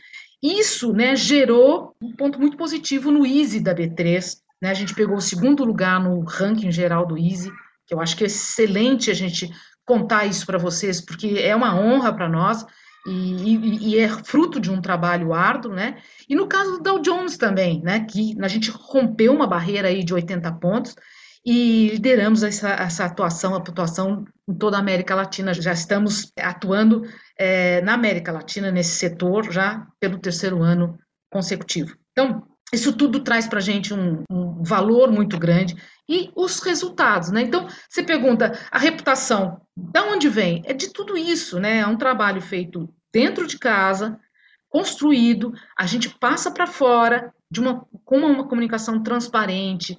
Isso, 0.43 0.93
né, 0.93 1.15
gerou 1.15 1.95
um 1.99 2.13
ponto 2.13 2.39
muito 2.39 2.55
positivo 2.55 3.09
no 3.11 3.25
Easy 3.25 3.59
da 3.59 3.73
B3, 3.73 4.37
né? 4.61 4.69
A 4.69 4.73
gente 4.73 4.93
pegou 4.93 5.17
o 5.17 5.21
segundo 5.21 5.63
lugar 5.63 5.99
no 5.99 6.21
ranking 6.21 6.71
geral 6.71 7.05
do 7.05 7.17
Easy, 7.17 7.51
que 7.85 7.93
eu 7.93 7.99
acho 7.99 8.15
que 8.15 8.23
é 8.23 8.27
excelente 8.27 9.09
a 9.09 9.13
gente 9.13 9.49
contar 9.85 10.25
isso 10.25 10.45
para 10.45 10.57
vocês, 10.57 11.01
porque 11.01 11.39
é 11.39 11.55
uma 11.55 11.75
honra 11.75 12.13
para 12.13 12.29
nós. 12.29 12.65
E, 13.07 13.11
e, 13.11 13.87
e, 13.89 13.97
é 13.97 14.09
fruto 14.09 14.59
de 14.59 14.69
um 14.69 14.81
trabalho 14.81 15.33
árduo, 15.33 15.71
né? 15.71 15.97
E 16.27 16.35
no 16.35 16.47
caso 16.47 16.73
do 16.73 16.83
Dow 16.83 16.99
Jones 16.99 17.37
também, 17.37 17.81
né? 17.81 18.01
Que 18.01 18.35
a 18.41 18.47
gente 18.47 18.69
rompeu 18.69 19.33
uma 19.33 19.47
barreira 19.47 19.87
aí 19.87 20.03
de 20.03 20.13
80 20.13 20.51
pontos 20.53 20.95
e 21.45 21.89
lideramos 21.89 22.43
essa, 22.43 22.69
essa 22.69 23.05
atuação, 23.05 23.55
a 23.55 23.57
atuação 23.57 24.25
em 24.47 24.53
toda 24.53 24.77
a 24.77 24.81
América 24.81 25.15
Latina. 25.15 25.53
Já 25.53 25.71
estamos 25.71 26.31
atuando 26.37 27.03
é, 27.37 27.81
na 27.81 27.93
América 27.93 28.31
Latina 28.33 28.69
nesse 28.69 28.97
setor 28.97 29.51
já 29.51 29.87
pelo 29.99 30.19
terceiro 30.19 30.61
ano 30.61 30.99
consecutivo. 31.31 31.95
Então, 32.11 32.43
isso 32.71 32.93
tudo 32.93 33.19
traz 33.21 33.47
para 33.47 33.59
a 33.59 33.61
gente 33.61 33.93
um, 33.93 34.23
um, 34.29 34.63
valor 34.63 35.11
muito 35.11 35.37
grande 35.37 35.75
e 36.07 36.31
os 36.35 36.59
resultados, 36.59 37.31
né? 37.31 37.41
Então, 37.41 37.67
você 37.89 38.03
pergunta, 38.03 38.57
a 38.71 38.77
reputação, 38.77 39.61
de 39.75 39.99
onde 39.99 40.29
vem? 40.29 40.61
É 40.65 40.73
de 40.73 40.89
tudo 40.89 41.17
isso, 41.17 41.59
né? 41.59 41.79
É 41.79 41.87
um 41.87 41.97
trabalho 41.97 42.41
feito 42.41 42.93
dentro 43.11 43.47
de 43.47 43.57
casa, 43.57 44.19
construído, 44.69 45.53
a 45.77 45.85
gente 45.85 46.09
passa 46.09 46.51
para 46.51 46.67
fora 46.67 47.33
de 47.49 47.59
uma, 47.59 47.85
com 48.05 48.17
uma 48.17 48.47
comunicação 48.47 49.01
transparente, 49.01 49.97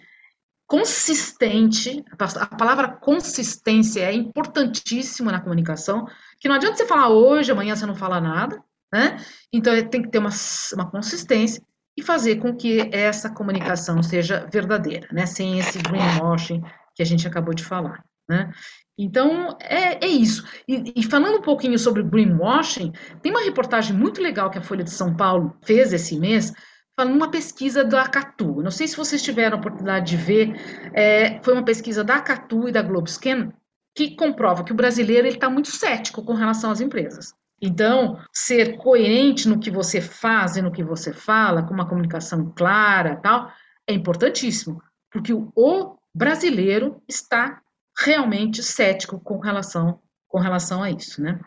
consistente, 0.67 2.05
a 2.17 2.47
palavra 2.47 2.87
consistência 2.87 4.03
é 4.03 4.13
importantíssima 4.13 5.33
na 5.33 5.41
comunicação, 5.41 6.07
que 6.39 6.49
não 6.49 6.55
adianta 6.55 6.77
você 6.77 6.87
falar 6.87 7.09
hoje, 7.09 7.51
amanhã 7.51 7.75
você 7.75 7.85
não 7.85 7.97
fala 7.97 8.21
nada, 8.21 8.63
né? 8.93 9.17
Então 9.53 9.73
tem 9.89 10.03
que 10.03 10.11
ter 10.11 10.19
uma, 10.19 10.31
uma 10.75 10.89
consistência 10.89 11.61
e 12.01 12.03
fazer 12.03 12.37
com 12.37 12.55
que 12.55 12.89
essa 12.93 13.31
comunicação 13.31 14.03
seja 14.03 14.47
verdadeira, 14.51 15.07
né? 15.13 15.27
Sem 15.27 15.59
esse 15.59 15.79
greenwashing 15.79 16.63
que 16.95 17.03
a 17.03 17.07
gente 17.07 17.27
acabou 17.27 17.55
de 17.55 17.65
falar, 17.65 18.03
né? 18.29 18.51
Então, 18.99 19.57
é, 19.61 20.05
é 20.05 20.09
isso. 20.09 20.45
E, 20.69 20.93
e, 20.97 21.03
falando 21.05 21.39
um 21.39 21.43
pouquinho 21.43 21.79
sobre 21.79 22.03
greenwashing, 22.03 22.93
tem 23.23 23.33
uma 23.33 23.43
reportagem 23.43 23.97
muito 23.97 24.21
legal 24.21 24.51
que 24.51 24.59
a 24.59 24.63
Folha 24.63 24.85
de 24.85 24.91
São 24.91 25.15
Paulo 25.15 25.57
fez 25.63 25.93
esse 25.93 26.19
mês, 26.19 26.53
numa 26.99 27.31
pesquisa 27.31 27.83
da 27.83 28.07
Catu. 28.07 28.63
Não 28.63 28.71
sei 28.71 28.87
se 28.87 28.97
vocês 28.97 29.23
tiveram 29.23 29.57
a 29.57 29.61
oportunidade 29.61 30.11
de 30.11 30.17
ver, 30.17 30.55
é, 30.93 31.41
foi 31.43 31.55
uma 31.55 31.65
pesquisa 31.65 32.05
da 32.05 32.21
Catu 32.21 32.69
e 32.69 32.73
da 32.73 32.83
Globescan 32.83 33.53
que 33.95 34.15
comprova 34.15 34.65
que 34.65 34.73
o 34.73 34.77
brasileiro 34.77 35.27
está 35.27 35.49
muito 35.49 35.69
cético 35.69 36.23
com 36.23 36.35
relação 36.35 36.71
às 36.71 36.81
empresas. 36.81 37.35
Então, 37.63 38.19
ser 38.33 38.79
coerente 38.79 39.49
no 39.49 39.61
que 39.61 39.71
você 39.71 40.01
faz 40.01 40.57
e 40.57 40.63
no 40.63 40.73
que 40.73 40.83
você 40.83 41.13
fala, 41.13 41.63
com 41.63 41.75
uma 41.75 41.87
comunicação 41.87 42.51
clara, 42.57 43.17
tal, 43.17 43.53
é 43.87 43.93
importantíssimo, 43.93 44.83
porque 45.11 45.33
o, 45.33 45.97
brasileiro 46.15 47.03
está 47.09 47.61
realmente 47.99 48.63
cético 48.63 49.21
com 49.21 49.39
relação 49.39 50.01
com 50.27 50.39
relação 50.39 50.81
a 50.81 50.91
isso, 50.91 51.21
né? 51.21 51.41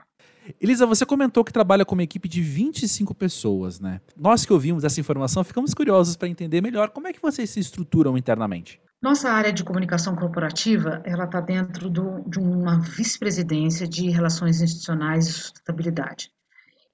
Elisa, 0.59 0.85
você 0.85 1.05
comentou 1.05 1.41
que 1.41 1.53
trabalha 1.53 1.85
com 1.85 1.95
uma 1.95 2.03
equipe 2.03 2.27
de 2.27 2.41
25 2.41 3.15
pessoas, 3.15 3.79
né? 3.79 4.01
Nós 4.13 4.45
que 4.45 4.51
ouvimos 4.51 4.83
essa 4.83 4.99
informação 4.99 5.41
ficamos 5.41 5.73
curiosos 5.73 6.17
para 6.17 6.27
entender 6.27 6.59
melhor 6.59 6.89
como 6.89 7.07
é 7.07 7.13
que 7.13 7.21
vocês 7.21 7.49
se 7.49 7.61
estruturam 7.61 8.17
internamente. 8.17 8.81
Nossa 9.03 9.29
área 9.29 9.51
de 9.51 9.65
comunicação 9.65 10.15
corporativa, 10.15 11.01
ela 11.03 11.25
está 11.25 11.41
dentro 11.41 11.89
do, 11.89 12.21
de 12.21 12.39
uma 12.39 12.79
vice-presidência 12.79 13.85
de 13.85 14.09
relações 14.09 14.61
institucionais 14.61 15.27
e 15.27 15.33
sustentabilidade. 15.33 16.31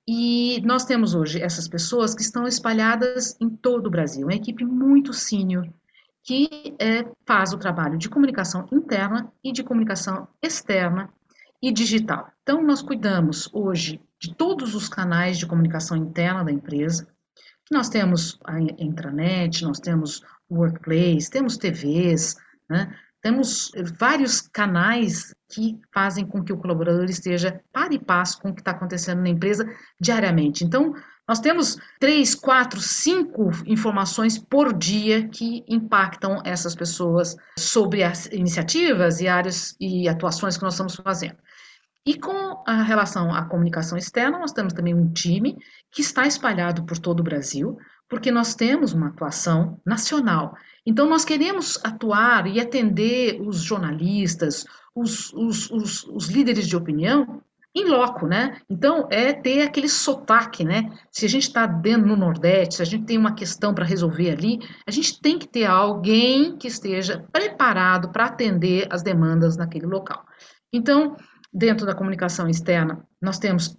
E 0.07 0.59
nós 0.65 0.85
temos 0.85 1.13
hoje 1.13 1.39
essas 1.39 1.67
pessoas 1.67 2.15
que 2.15 2.23
estão 2.23 2.47
espalhadas 2.47 3.37
em 3.39 3.47
todo 3.47 3.85
o 3.85 3.91
Brasil, 3.91 4.25
uma 4.25 4.33
equipe 4.33 4.65
muito 4.65 5.13
sênior 5.13 5.71
que 6.23 6.75
é, 6.79 7.05
faz 7.27 7.53
o 7.53 7.59
trabalho 7.59 7.95
de 7.95 8.09
comunicação 8.09 8.67
interna 8.71 9.31
e 9.43 9.51
de 9.51 9.63
comunicação 9.63 10.27
externa 10.41 11.13
e 11.61 11.71
digital. 11.71 12.31
Então, 12.41 12.63
nós 12.63 12.81
cuidamos 12.81 13.47
hoje 13.53 14.01
de 14.19 14.33
todos 14.33 14.73
os 14.73 14.89
canais 14.89 15.37
de 15.37 15.45
comunicação 15.45 15.95
interna 15.95 16.43
da 16.43 16.51
empresa. 16.51 17.07
Nós 17.71 17.87
temos 17.87 18.39
a 18.45 18.59
intranet, 18.59 19.63
nós 19.63 19.79
temos 19.79 20.23
workplace, 20.49 21.29
temos 21.29 21.57
TVs, 21.57 22.35
né? 22.69 22.93
temos 23.21 23.71
vários 23.97 24.41
canais 24.41 25.33
que 25.51 25.79
fazem 25.93 26.25
com 26.25 26.43
que 26.43 26.53
o 26.53 26.57
colaborador 26.57 27.05
esteja 27.05 27.61
para 27.73 27.93
e 27.93 27.99
passo 27.99 28.39
com 28.41 28.49
o 28.49 28.53
que 28.53 28.61
está 28.61 28.71
acontecendo 28.71 29.21
na 29.21 29.29
empresa 29.29 29.65
diariamente. 29.99 30.63
Então, 30.63 30.93
nós 31.27 31.39
temos 31.39 31.77
três, 31.99 32.33
quatro, 32.33 32.79
cinco 32.79 33.51
informações 33.65 34.37
por 34.37 34.73
dia 34.73 35.27
que 35.27 35.63
impactam 35.67 36.41
essas 36.43 36.73
pessoas 36.73 37.35
sobre 37.57 38.03
as 38.03 38.25
iniciativas 38.27 39.19
e 39.19 39.27
áreas 39.27 39.75
e 39.79 40.07
atuações 40.07 40.57
que 40.57 40.63
nós 40.63 40.73
estamos 40.73 40.95
fazendo. 40.95 41.37
E 42.05 42.15
com 42.17 42.63
a 42.65 42.81
relação 42.81 43.33
à 43.33 43.45
comunicação 43.45 43.97
externa, 43.97 44.39
nós 44.39 44.53
temos 44.53 44.73
também 44.73 44.95
um 44.95 45.11
time 45.11 45.57
que 45.91 46.01
está 46.01 46.25
espalhado 46.25 46.83
por 46.83 46.97
todo 46.97 47.19
o 47.19 47.23
Brasil, 47.23 47.77
porque 48.09 48.31
nós 48.31 48.55
temos 48.55 48.91
uma 48.91 49.09
atuação 49.09 49.79
nacional. 49.85 50.57
Então, 50.85 51.07
nós 51.07 51.23
queremos 51.23 51.79
atuar 51.83 52.47
e 52.47 52.59
atender 52.59 53.39
os 53.39 53.61
jornalistas, 53.61 54.65
os, 54.95 55.31
os, 55.33 55.69
os, 55.69 56.03
os 56.05 56.27
líderes 56.27 56.67
de 56.67 56.75
opinião 56.75 57.41
em 57.75 57.85
loco, 57.85 58.25
né? 58.25 58.59
Então, 58.67 59.07
é 59.11 59.31
ter 59.31 59.61
aquele 59.61 59.87
sotaque, 59.87 60.65
né? 60.65 60.91
Se 61.11 61.25
a 61.25 61.29
gente 61.29 61.43
está 61.43 61.67
dentro 61.67 62.07
no 62.07 62.15
Nordeste, 62.15 62.75
se 62.75 62.81
a 62.81 62.85
gente 62.85 63.05
tem 63.05 63.17
uma 63.17 63.35
questão 63.35 63.75
para 63.75 63.85
resolver 63.85 64.31
ali, 64.31 64.59
a 64.87 64.91
gente 64.91 65.21
tem 65.21 65.37
que 65.37 65.47
ter 65.47 65.65
alguém 65.65 66.57
que 66.57 66.67
esteja 66.67 67.23
preparado 67.31 68.09
para 68.09 68.25
atender 68.25 68.87
as 68.89 69.03
demandas 69.03 69.55
naquele 69.55 69.85
local. 69.85 70.25
Então, 70.73 71.15
dentro 71.53 71.85
da 71.85 71.93
comunicação 71.93 72.49
externa, 72.49 73.05
nós 73.21 73.37
temos 73.37 73.77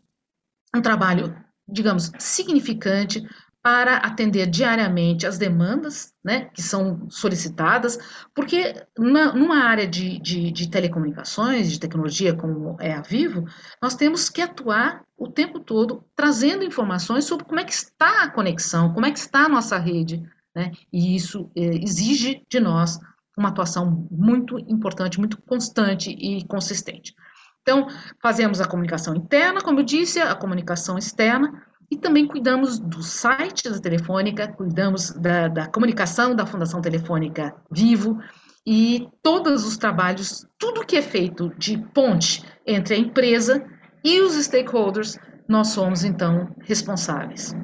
um 0.75 0.80
trabalho, 0.80 1.34
digamos, 1.68 2.12
significante 2.18 3.26
para 3.62 3.97
atender 3.99 4.47
diariamente 4.47 5.26
as 5.26 5.37
demandas 5.37 6.14
né, 6.25 6.47
que 6.47 6.62
são 6.62 7.11
solicitadas, 7.11 7.99
porque 8.35 8.75
na, 8.99 9.33
numa 9.35 9.64
área 9.64 9.87
de, 9.87 10.19
de, 10.19 10.50
de, 10.50 10.71
telecomunicações, 10.71 11.71
de 11.71 11.79
tecnologia 11.79 12.35
como 12.35 12.76
é 12.81 12.95
a 12.95 13.02
Vivo, 13.02 13.45
nós 13.83 13.95
temos 13.95 14.31
que 14.31 14.40
atuar 14.40 15.05
o 15.17 15.29
tempo 15.29 15.61
todo 15.61 16.05
trazendo 16.17 16.64
informações 16.64 17.25
sobre 17.26 17.45
como 17.45 17.61
é 17.61 17.64
que 17.64 17.73
está 17.73 18.23
a 18.23 18.31
conexão, 18.31 18.95
como 18.95 19.05
é 19.05 19.11
que 19.11 19.19
está 19.19 19.45
a 19.45 19.49
nossa 19.49 19.76
rede, 19.76 20.23
né, 20.55 20.73
e 20.90 21.14
isso 21.14 21.50
é, 21.55 21.62
exige 21.62 22.43
de 22.49 22.61
nós 22.61 22.99
uma 23.37 23.50
atuação 23.50 24.07
muito 24.11 24.59
importante, 24.59 25.19
muito 25.19 25.40
constante 25.43 26.11
e 26.11 26.47
consistente. 26.47 27.14
Então, 27.62 27.87
fazemos 28.23 28.61
a 28.61 28.67
comunicação 28.67 29.14
interna, 29.14 29.61
como 29.61 29.81
eu 29.81 29.85
disse, 29.85 30.19
a 30.19 30.35
comunicação 30.35 30.97
externa, 30.97 31.62
e 31.90 31.97
também 31.97 32.26
cuidamos 32.26 32.78
do 32.78 33.02
site 33.02 33.68
da 33.68 33.78
Telefônica, 33.78 34.49
cuidamos 34.49 35.11
da, 35.11 35.49
da 35.49 35.66
comunicação 35.66 36.35
da 36.35 36.47
Fundação 36.47 36.80
Telefônica 36.80 37.54
Vivo, 37.70 38.18
e 38.66 39.09
todos 39.23 39.66
os 39.66 39.76
trabalhos, 39.76 40.47
tudo 40.59 40.85
que 40.85 40.97
é 40.97 41.02
feito 41.02 41.52
de 41.59 41.78
ponte 41.92 42.44
entre 42.66 42.94
a 42.94 42.99
empresa 42.99 43.64
e 44.04 44.20
os 44.20 44.35
stakeholders, 44.35 45.18
nós 45.49 45.68
somos 45.68 46.04
então 46.04 46.54
responsáveis. 46.61 47.54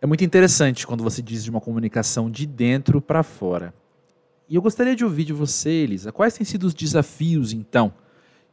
É 0.00 0.06
muito 0.06 0.24
interessante 0.24 0.86
quando 0.86 1.04
você 1.04 1.22
diz 1.22 1.44
de 1.44 1.50
uma 1.50 1.60
comunicação 1.60 2.30
de 2.30 2.46
dentro 2.46 3.00
para 3.00 3.22
fora. 3.22 3.72
E 4.48 4.54
eu 4.54 4.62
gostaria 4.62 4.96
de 4.96 5.04
ouvir 5.04 5.24
de 5.24 5.32
você, 5.32 5.70
Elisa, 5.70 6.12
quais 6.12 6.34
têm 6.34 6.44
sido 6.44 6.64
os 6.64 6.74
desafios, 6.74 7.52
então, 7.52 7.92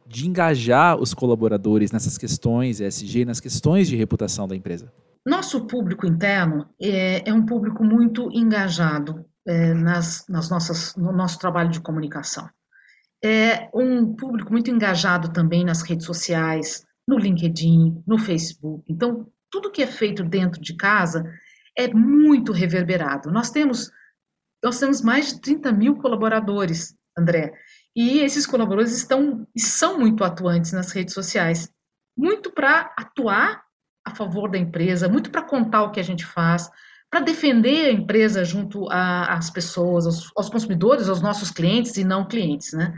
de 0.06 0.28
engajar 0.28 1.00
os 1.00 1.14
colaboradores 1.14 1.92
nessas 1.92 2.18
questões 2.18 2.80
ESG, 2.80 3.24
nas 3.24 3.40
questões 3.40 3.88
de 3.88 3.96
reputação 3.96 4.46
da 4.46 4.54
empresa? 4.54 4.92
Nosso 5.26 5.66
público 5.66 6.06
interno 6.06 6.68
é, 6.80 7.28
é 7.28 7.32
um 7.32 7.46
público 7.46 7.82
muito 7.82 8.30
engajado 8.32 9.24
é, 9.46 9.72
nas, 9.72 10.26
nas 10.28 10.50
nossas, 10.50 10.94
no 10.96 11.12
nosso 11.12 11.38
trabalho 11.38 11.70
de 11.70 11.80
comunicação. 11.80 12.48
É 13.24 13.70
um 13.72 14.14
público 14.14 14.52
muito 14.52 14.70
engajado 14.70 15.32
também 15.32 15.64
nas 15.64 15.80
redes 15.80 16.04
sociais, 16.04 16.84
no 17.08 17.18
LinkedIn, 17.18 18.02
no 18.06 18.18
Facebook. 18.18 18.84
Então, 18.86 19.26
tudo 19.50 19.70
que 19.70 19.82
é 19.82 19.86
feito 19.86 20.22
dentro 20.22 20.60
de 20.60 20.74
casa 20.76 21.24
é 21.76 21.88
muito 21.88 22.52
reverberado. 22.52 23.30
Nós 23.30 23.50
temos, 23.50 23.90
nós 24.62 24.78
temos 24.78 25.00
mais 25.00 25.32
de 25.32 25.40
30 25.40 25.72
mil 25.72 25.96
colaboradores, 25.96 26.94
André, 27.16 27.52
e 27.94 28.20
esses 28.20 28.46
colaboradores 28.46 28.96
estão 28.96 29.46
e 29.54 29.60
são 29.60 29.98
muito 29.98 30.24
atuantes 30.24 30.72
nas 30.72 30.90
redes 30.90 31.14
sociais, 31.14 31.70
muito 32.16 32.50
para 32.50 32.92
atuar 32.96 33.62
a 34.04 34.14
favor 34.14 34.50
da 34.50 34.58
empresa, 34.58 35.08
muito 35.08 35.30
para 35.30 35.42
contar 35.42 35.84
o 35.84 35.90
que 35.90 36.00
a 36.00 36.04
gente 36.04 36.24
faz, 36.24 36.70
para 37.10 37.20
defender 37.20 37.86
a 37.86 37.92
empresa 37.92 38.44
junto 38.44 38.88
às 38.90 39.48
pessoas, 39.48 40.06
aos, 40.06 40.32
aos, 40.36 40.50
consumidores, 40.50 41.08
aos 41.08 41.22
nossos 41.22 41.50
clientes 41.50 41.96
e 41.96 42.04
não 42.04 42.26
clientes, 42.26 42.72
né? 42.72 42.92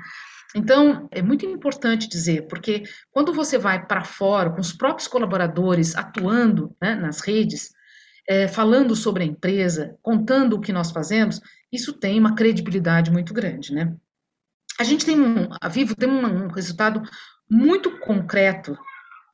Então, 0.55 1.07
é 1.11 1.21
muito 1.21 1.45
importante 1.45 2.09
dizer, 2.09 2.47
porque 2.49 2.85
quando 3.11 3.33
você 3.33 3.59
vai 3.59 3.85
para 3.85 4.05
fora, 4.05 4.51
com 4.51 4.61
os 4.61 4.73
próprios 4.73 5.07
colaboradores 5.07 5.95
atuando 5.95 6.75
né, 6.81 6.95
nas 6.95 7.21
redes, 7.21 7.73
é, 8.27 8.49
falando 8.49 8.97
sobre 8.97 9.23
a 9.23 9.27
empresa, 9.27 9.97
contando 10.01 10.55
o 10.55 10.61
que 10.61 10.73
nós 10.73 10.91
fazemos, 10.91 11.41
isso 11.71 11.93
tem 11.93 12.19
uma 12.19 12.35
credibilidade 12.35 13.11
muito 13.11 13.35
grande, 13.35 13.75
né? 13.75 13.95
A 14.79 14.85
gente 14.85 15.05
tem 15.05 15.21
um, 15.21 15.49
a 15.61 15.69
Vivo 15.69 15.95
tem 15.95 16.09
um, 16.09 16.45
um 16.45 16.49
resultado 16.49 17.03
muito 17.49 17.99
concreto 18.01 18.77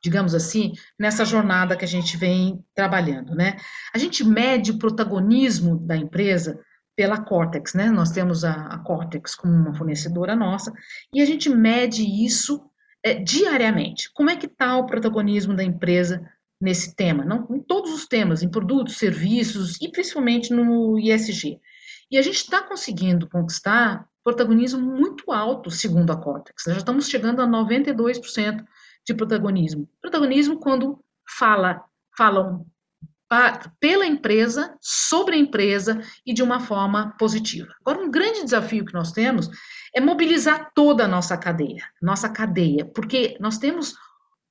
digamos 0.03 0.35
assim, 0.35 0.73
nessa 0.99 1.23
jornada 1.23 1.77
que 1.77 1.85
a 1.85 1.87
gente 1.87 2.17
vem 2.17 2.61
trabalhando, 2.75 3.33
né? 3.33 3.55
A 3.93 3.97
gente 3.97 4.21
mede 4.21 4.71
o 4.71 4.77
protagonismo 4.77 5.77
da 5.77 5.95
empresa 5.95 6.59
pela 6.93 7.17
Cortex, 7.17 7.73
né? 7.73 7.89
Nós 7.89 8.11
temos 8.11 8.43
a, 8.43 8.51
a 8.51 8.79
Cortex 8.79 9.33
como 9.33 9.53
uma 9.53 9.73
fornecedora 9.73 10.35
nossa 10.35 10.73
e 11.13 11.21
a 11.21 11.25
gente 11.25 11.49
mede 11.49 12.03
isso 12.03 12.69
é, 13.01 13.13
diariamente. 13.13 14.11
Como 14.13 14.29
é 14.29 14.35
que 14.35 14.45
está 14.45 14.75
o 14.75 14.85
protagonismo 14.85 15.55
da 15.55 15.63
empresa 15.63 16.29
nesse 16.59 16.93
tema? 16.95 17.23
Não 17.23 17.47
em 17.49 17.61
todos 17.61 17.93
os 17.93 18.05
temas, 18.05 18.43
em 18.43 18.49
produtos, 18.49 18.97
serviços 18.97 19.81
e 19.81 19.89
principalmente 19.89 20.53
no 20.53 20.99
ISG. 20.99 21.59
E 22.11 22.17
a 22.17 22.21
gente 22.21 22.37
está 22.37 22.61
conseguindo 22.61 23.29
conquistar 23.29 24.05
protagonismo 24.23 24.81
muito 24.81 25.31
alto, 25.31 25.69
segundo 25.69 26.11
a 26.11 26.15
Cortex. 26.15 26.65
Nós 26.65 26.75
já 26.75 26.79
estamos 26.79 27.07
chegando 27.07 27.41
a 27.41 27.47
92% 27.47 28.63
de 29.05 29.13
protagonismo. 29.13 29.89
Protagonismo 30.01 30.59
quando 30.59 31.03
fala, 31.27 31.83
falam 32.17 32.65
pela 33.79 34.05
empresa, 34.05 34.77
sobre 34.79 35.35
a 35.35 35.39
empresa 35.39 36.01
e 36.25 36.33
de 36.33 36.43
uma 36.43 36.59
forma 36.59 37.15
positiva. 37.17 37.73
Agora, 37.81 38.03
um 38.03 38.11
grande 38.11 38.43
desafio 38.43 38.85
que 38.85 38.93
nós 38.93 39.11
temos 39.11 39.49
é 39.95 39.99
mobilizar 39.99 40.71
toda 40.75 41.05
a 41.05 41.07
nossa 41.07 41.37
cadeia, 41.37 41.83
nossa 42.01 42.29
cadeia, 42.29 42.85
porque 42.85 43.35
nós 43.39 43.57
temos 43.57 43.95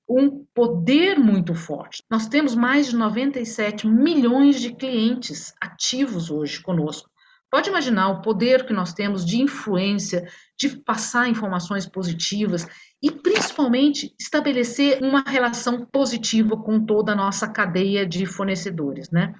um 0.08 0.44
poder 0.52 1.18
muito 1.18 1.54
forte. 1.54 2.02
Nós 2.10 2.26
temos 2.26 2.54
mais 2.54 2.88
de 2.88 2.96
97 2.96 3.86
milhões 3.86 4.60
de 4.60 4.74
clientes 4.74 5.54
ativos 5.60 6.30
hoje 6.30 6.60
conosco. 6.60 7.08
Pode 7.52 7.68
imaginar 7.68 8.08
o 8.08 8.22
poder 8.22 8.64
que 8.64 8.72
nós 8.72 8.94
temos 8.94 9.26
de 9.26 9.38
influência, 9.38 10.26
de 10.58 10.70
passar 10.70 11.28
informações 11.28 11.84
positivas 11.84 12.66
e 13.02 13.10
principalmente 13.10 14.14
estabelecer 14.18 15.02
uma 15.02 15.20
relação 15.20 15.84
positiva 15.84 16.56
com 16.56 16.82
toda 16.82 17.12
a 17.12 17.14
nossa 17.14 17.46
cadeia 17.46 18.06
de 18.06 18.24
fornecedores, 18.24 19.10
né? 19.10 19.34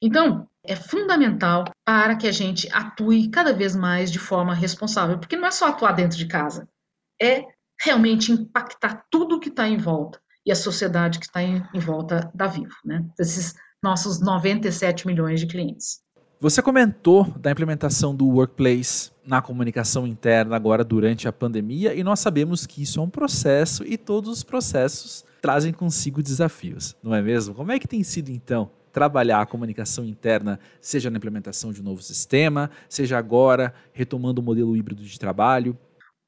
Então, 0.00 0.48
é 0.64 0.74
fundamental 0.74 1.64
para 1.84 2.16
que 2.16 2.26
a 2.26 2.32
gente 2.32 2.66
atue 2.72 3.28
cada 3.28 3.52
vez 3.52 3.76
mais 3.76 4.10
de 4.10 4.18
forma 4.18 4.54
responsável, 4.54 5.18
porque 5.18 5.36
não 5.36 5.46
é 5.46 5.50
só 5.50 5.66
atuar 5.68 5.92
dentro 5.92 6.16
de 6.16 6.26
casa, 6.26 6.66
é 7.20 7.44
realmente 7.78 8.32
impactar 8.32 9.04
tudo 9.10 9.38
que 9.38 9.50
está 9.50 9.68
em 9.68 9.76
volta 9.76 10.18
e 10.46 10.50
a 10.50 10.56
sociedade 10.56 11.18
que 11.18 11.26
está 11.26 11.42
em, 11.42 11.62
em 11.74 11.80
volta 11.80 12.30
da 12.34 12.46
Vivo, 12.46 12.76
né? 12.82 13.04
Esses 13.20 13.54
nossos 13.82 14.20
97 14.20 15.06
milhões 15.06 15.40
de 15.40 15.46
clientes. 15.46 16.00
Você 16.40 16.62
comentou 16.62 17.24
da 17.36 17.50
implementação 17.50 18.14
do 18.14 18.24
Workplace 18.28 19.10
na 19.26 19.42
comunicação 19.42 20.06
interna 20.06 20.54
agora 20.54 20.84
durante 20.84 21.26
a 21.26 21.32
pandemia 21.32 21.92
e 21.96 22.04
nós 22.04 22.20
sabemos 22.20 22.64
que 22.64 22.80
isso 22.80 23.00
é 23.00 23.02
um 23.02 23.10
processo 23.10 23.82
e 23.84 23.98
todos 23.98 24.30
os 24.30 24.44
processos 24.44 25.24
trazem 25.42 25.72
consigo 25.72 26.22
desafios, 26.22 26.96
não 27.02 27.12
é 27.12 27.20
mesmo? 27.20 27.56
Como 27.56 27.72
é 27.72 27.78
que 27.80 27.88
tem 27.88 28.04
sido 28.04 28.30
então 28.30 28.70
trabalhar 28.92 29.40
a 29.40 29.46
comunicação 29.46 30.04
interna, 30.04 30.60
seja 30.80 31.10
na 31.10 31.16
implementação 31.16 31.72
de 31.72 31.80
um 31.80 31.84
novo 31.84 32.02
sistema, 32.02 32.70
seja 32.88 33.18
agora 33.18 33.74
retomando 33.92 34.40
o 34.40 34.44
modelo 34.44 34.76
híbrido 34.76 35.02
de 35.02 35.18
trabalho? 35.18 35.76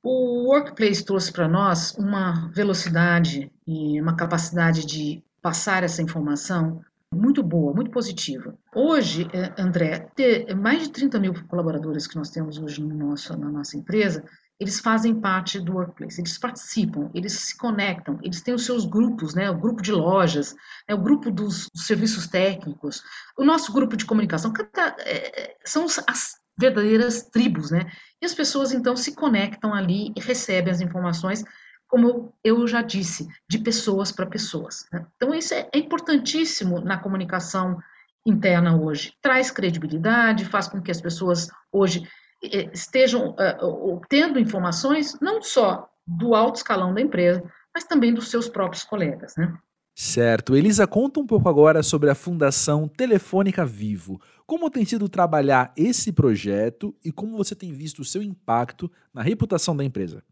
O 0.02 0.48
Workplace 0.48 1.04
trouxe 1.04 1.32
para 1.32 1.46
nós 1.46 1.94
uma 1.96 2.50
velocidade 2.52 3.48
e 3.64 4.00
uma 4.00 4.16
capacidade 4.16 4.84
de 4.84 5.22
passar 5.40 5.84
essa 5.84 6.02
informação 6.02 6.80
muito 7.12 7.42
boa, 7.42 7.74
muito 7.74 7.90
positiva. 7.90 8.56
Hoje, 8.74 9.28
eh, 9.32 9.52
André, 9.58 10.10
ter 10.14 10.54
mais 10.54 10.84
de 10.84 10.90
30 10.90 11.18
mil 11.18 11.34
colaboradores 11.48 12.06
que 12.06 12.16
nós 12.16 12.30
temos 12.30 12.56
hoje 12.58 12.80
no 12.80 12.94
nosso, 12.94 13.36
na 13.36 13.50
nossa 13.50 13.76
empresa, 13.76 14.24
eles 14.60 14.78
fazem 14.78 15.18
parte 15.18 15.58
do 15.58 15.72
workplace, 15.72 16.20
eles 16.20 16.38
participam, 16.38 17.10
eles 17.14 17.32
se 17.32 17.56
conectam, 17.56 18.18
eles 18.22 18.42
têm 18.42 18.54
os 18.54 18.64
seus 18.64 18.84
grupos, 18.84 19.34
né? 19.34 19.50
O 19.50 19.58
grupo 19.58 19.82
de 19.82 19.90
lojas, 19.90 20.54
né? 20.88 20.94
o 20.94 21.02
grupo 21.02 21.30
dos, 21.30 21.68
dos 21.74 21.86
serviços 21.86 22.28
técnicos, 22.28 23.02
o 23.36 23.44
nosso 23.44 23.72
grupo 23.72 23.96
de 23.96 24.04
comunicação, 24.04 24.52
cada, 24.52 24.94
é, 25.00 25.56
são 25.64 25.86
as 26.06 26.38
verdadeiras 26.58 27.22
tribos, 27.22 27.70
né? 27.70 27.90
E 28.20 28.26
as 28.26 28.34
pessoas 28.34 28.70
então 28.70 28.94
se 28.94 29.14
conectam 29.14 29.74
ali 29.74 30.12
e 30.14 30.20
recebem 30.20 30.70
as 30.70 30.82
informações 30.82 31.42
como 31.90 32.32
eu 32.44 32.66
já 32.68 32.82
disse, 32.82 33.28
de 33.48 33.58
pessoas 33.58 34.12
para 34.12 34.24
pessoas. 34.24 34.86
Né? 34.92 35.04
Então, 35.16 35.34
isso 35.34 35.52
é, 35.52 35.68
é 35.74 35.78
importantíssimo 35.78 36.80
na 36.80 36.96
comunicação 36.96 37.78
interna 38.24 38.76
hoje. 38.76 39.12
Traz 39.20 39.50
credibilidade, 39.50 40.44
faz 40.44 40.68
com 40.68 40.80
que 40.80 40.90
as 40.90 41.00
pessoas 41.00 41.48
hoje 41.72 42.08
eh, 42.44 42.70
estejam 42.72 43.30
uh, 43.30 43.92
obtendo 43.92 44.38
informações 44.38 45.18
não 45.20 45.42
só 45.42 45.88
do 46.06 46.34
alto 46.34 46.56
escalão 46.56 46.94
da 46.94 47.00
empresa, 47.00 47.42
mas 47.74 47.84
também 47.84 48.14
dos 48.14 48.30
seus 48.30 48.48
próprios 48.48 48.84
colegas. 48.84 49.34
Né? 49.36 49.52
Certo. 49.94 50.56
Elisa, 50.56 50.86
conta 50.86 51.18
um 51.18 51.26
pouco 51.26 51.48
agora 51.48 51.82
sobre 51.82 52.08
a 52.08 52.14
Fundação 52.14 52.86
Telefônica 52.86 53.66
Vivo. 53.66 54.20
Como 54.46 54.70
tem 54.70 54.84
sido 54.84 55.08
trabalhar 55.08 55.72
esse 55.76 56.12
projeto 56.12 56.94
e 57.04 57.10
como 57.10 57.36
você 57.36 57.54
tem 57.54 57.72
visto 57.72 58.00
o 58.00 58.04
seu 58.04 58.22
impacto 58.22 58.90
na 59.12 59.22
reputação 59.22 59.76
da 59.76 59.84
empresa? 59.84 60.22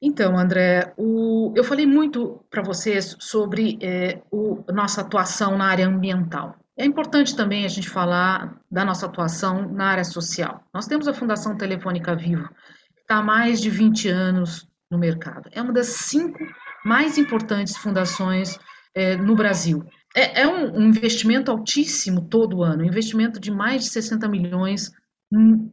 Então, 0.00 0.38
André, 0.38 0.92
o, 0.96 1.52
eu 1.56 1.64
falei 1.64 1.86
muito 1.86 2.44
para 2.50 2.62
vocês 2.62 3.16
sobre 3.18 3.78
é, 3.80 4.20
o, 4.30 4.62
nossa 4.72 5.00
atuação 5.00 5.56
na 5.56 5.66
área 5.66 5.86
ambiental. 5.86 6.56
É 6.76 6.84
importante 6.84 7.34
também 7.34 7.64
a 7.64 7.68
gente 7.68 7.88
falar 7.88 8.60
da 8.70 8.84
nossa 8.84 9.06
atuação 9.06 9.66
na 9.72 9.86
área 9.86 10.04
social. 10.04 10.62
Nós 10.74 10.86
temos 10.86 11.08
a 11.08 11.14
Fundação 11.14 11.56
Telefônica 11.56 12.14
Vivo, 12.14 12.48
que 12.94 13.00
está 13.00 13.16
há 13.16 13.22
mais 13.22 13.60
de 13.60 13.70
20 13.70 14.08
anos 14.08 14.68
no 14.90 14.98
mercado. 14.98 15.48
É 15.52 15.62
uma 15.62 15.72
das 15.72 15.86
cinco 15.86 16.38
mais 16.84 17.16
importantes 17.16 17.76
fundações 17.76 18.58
é, 18.94 19.16
no 19.16 19.34
Brasil. 19.34 19.82
É, 20.14 20.42
é 20.42 20.48
um, 20.48 20.78
um, 20.78 20.88
investimento 20.88 21.50
altíssimo 21.50 22.28
todo 22.28 22.62
ano, 22.62 22.84
investimento 22.84 23.40
de 23.40 23.50
mais 23.50 23.84
de 23.84 23.90
60 23.90 24.28
milhões 24.28 24.92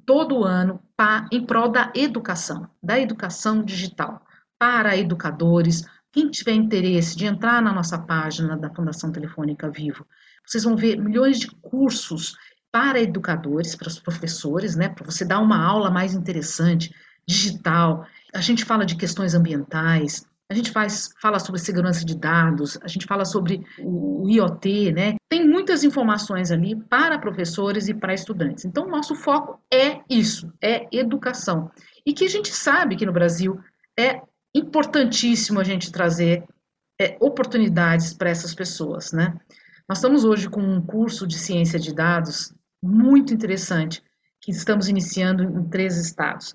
todo 0.06 0.44
ano 0.44 0.82
tá 0.96 1.28
em 1.32 1.46
prol 1.46 1.70
da 1.70 1.92
educação, 1.96 2.70
da 2.82 3.00
educação 3.00 3.64
digital, 3.64 4.26
para 4.58 4.98
educadores. 4.98 5.84
Quem 6.12 6.30
tiver 6.30 6.54
interesse 6.54 7.16
de 7.16 7.26
entrar 7.26 7.62
na 7.62 7.74
nossa 7.74 7.98
página 7.98 8.56
da 8.58 8.70
Fundação 8.70 9.12
Telefônica 9.12 9.70
Vivo, 9.70 10.06
vocês 10.46 10.64
vão 10.64 10.76
ver 10.76 10.98
milhões 10.98 11.40
de 11.40 11.48
cursos 11.48 12.36
para 12.72 13.00
educadores, 13.00 13.76
para 13.76 13.88
os 13.88 14.00
professores, 14.00 14.76
né, 14.76 14.90
para 14.90 15.06
você 15.06 15.24
dar 15.24 15.40
uma 15.40 15.64
aula 15.64 15.92
mais 15.92 16.14
interessante, 16.14 16.94
digital. 17.28 18.06
A 18.34 18.42
gente 18.42 18.66
fala 18.66 18.86
de 18.86 18.96
questões 18.96 19.36
ambientais, 19.36 20.26
a 20.50 20.54
gente 20.54 20.72
faz, 20.72 21.10
fala 21.22 21.40
sobre 21.40 21.60
segurança 21.60 22.06
de 22.06 22.16
dados, 22.16 22.78
a 22.82 22.88
gente 22.88 23.06
fala 23.06 23.26
sobre 23.26 23.66
o 23.80 24.30
IoT, 24.30 24.92
né? 24.92 25.16
Tem 25.30 25.48
muitas 25.48 25.84
informações 25.84 26.52
ali 26.52 26.76
para 26.76 27.18
professores 27.18 27.88
e 27.88 27.94
para 27.94 28.14
estudantes. 28.14 28.66
Então, 28.66 28.88
nosso 28.88 29.16
foco 29.16 29.60
é 29.74 30.02
isso, 30.10 30.52
é 30.62 30.88
educação. 30.92 31.72
E 32.06 32.14
que 32.14 32.26
a 32.26 32.30
gente 32.30 32.50
sabe 32.50 32.96
que 32.96 33.06
no 33.06 33.14
Brasil 33.14 33.60
é 33.98 34.22
importantíssimo 34.54 35.60
a 35.60 35.64
gente 35.64 35.92
trazer 35.92 36.44
é, 37.02 37.18
oportunidades 37.20 38.14
para 38.14 38.30
essas 38.30 38.54
pessoas, 38.54 39.12
né? 39.12 39.34
Nós 39.88 39.98
estamos 39.98 40.24
hoje 40.24 40.50
com 40.50 40.62
um 40.62 40.82
curso 40.82 41.26
de 41.28 41.38
ciência 41.38 41.80
de 41.80 41.94
dados 41.94 42.54
muito 42.82 43.34
interessante, 43.34 44.04
que 44.40 44.52
estamos 44.52 44.88
iniciando 44.88 45.44
em 45.44 45.64
três 45.70 45.98
estados. 45.98 46.54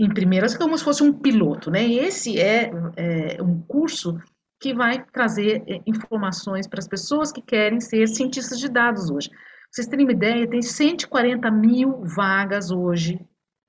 Em 0.00 0.08
primeiras, 0.08 0.56
como 0.56 0.78
se 0.78 0.82
fosse 0.82 1.02
um 1.02 1.12
piloto, 1.12 1.70
né? 1.70 1.86
E 1.86 1.98
esse 1.98 2.40
é, 2.40 2.70
é 2.96 3.42
um 3.42 3.60
curso 3.60 4.18
que 4.58 4.72
vai 4.72 5.04
trazer 5.12 5.62
é, 5.66 5.82
informações 5.86 6.66
para 6.66 6.78
as 6.78 6.88
pessoas 6.88 7.30
que 7.30 7.42
querem 7.42 7.80
ser 7.80 8.08
cientistas 8.08 8.58
de 8.58 8.70
dados 8.70 9.10
hoje. 9.10 9.28
Pra 9.28 9.38
vocês 9.70 9.86
terem 9.86 10.06
uma 10.06 10.12
ideia, 10.12 10.48
tem 10.48 10.62
140 10.62 11.50
mil 11.50 12.02
vagas 12.02 12.70
hoje 12.70 13.20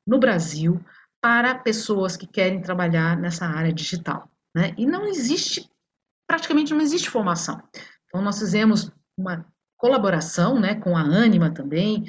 no 0.07 0.19
Brasil 0.19 0.79
para 1.21 1.53
pessoas 1.53 2.15
que 2.15 2.25
querem 2.25 2.61
trabalhar 2.61 3.17
nessa 3.17 3.45
área 3.45 3.73
digital. 3.73 4.31
Né? 4.55 4.73
E 4.77 4.85
não 4.85 5.05
existe, 5.05 5.69
praticamente 6.25 6.73
não 6.73 6.79
existe 6.79 7.09
formação. 7.09 7.61
Então, 8.07 8.21
nós 8.21 8.39
fizemos 8.39 8.89
uma 9.17 9.45
colaboração 9.77 10.57
né, 10.61 10.75
com 10.75 10.95
a 10.95 11.01
Anima 11.01 11.51
também, 11.51 12.05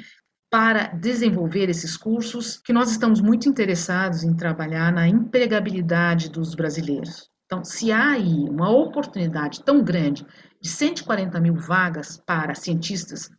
para 0.53 0.89
desenvolver 0.89 1.67
esses 1.67 1.97
cursos, 1.97 2.57
que 2.57 2.71
nós 2.71 2.91
estamos 2.91 3.19
muito 3.19 3.49
interessados 3.49 4.23
em 4.23 4.35
trabalhar 4.35 4.93
na 4.93 5.07
empregabilidade 5.07 6.29
dos 6.29 6.53
brasileiros. 6.53 7.27
Então, 7.47 7.63
se 7.63 7.91
há 7.91 8.11
aí 8.11 8.47
uma 8.47 8.69
oportunidade 8.69 9.63
tão 9.63 9.83
grande 9.83 10.23
de 10.61 10.69
140 10.69 11.39
mil 11.39 11.55
vagas 11.55 12.21
para 12.23 12.53
cientistas 12.53 13.31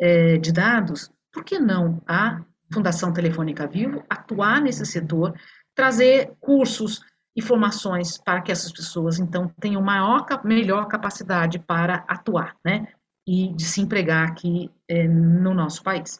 é, 0.00 0.38
de 0.38 0.50
dados, 0.50 1.10
por 1.30 1.44
que 1.44 1.58
não 1.58 2.00
a 2.08 2.42
Fundação 2.72 3.12
Telefônica 3.12 3.66
Vivo 3.66 4.02
atuar 4.08 4.62
nesse 4.62 4.86
setor, 4.86 5.38
trazer 5.74 6.32
cursos 6.40 7.02
e 7.36 7.42
formações 7.42 8.16
para 8.16 8.40
que 8.40 8.50
essas 8.50 8.72
pessoas, 8.72 9.18
então, 9.18 9.52
tenham 9.60 9.82
maior, 9.82 10.24
melhor 10.42 10.88
capacidade 10.88 11.58
para 11.58 11.96
atuar, 12.08 12.56
né? 12.64 12.88
E 13.28 13.52
de 13.52 13.62
se 13.62 13.82
empregar 13.82 14.26
aqui 14.26 14.70
é, 14.88 15.06
no 15.06 15.52
nosso 15.52 15.82
país. 15.82 16.18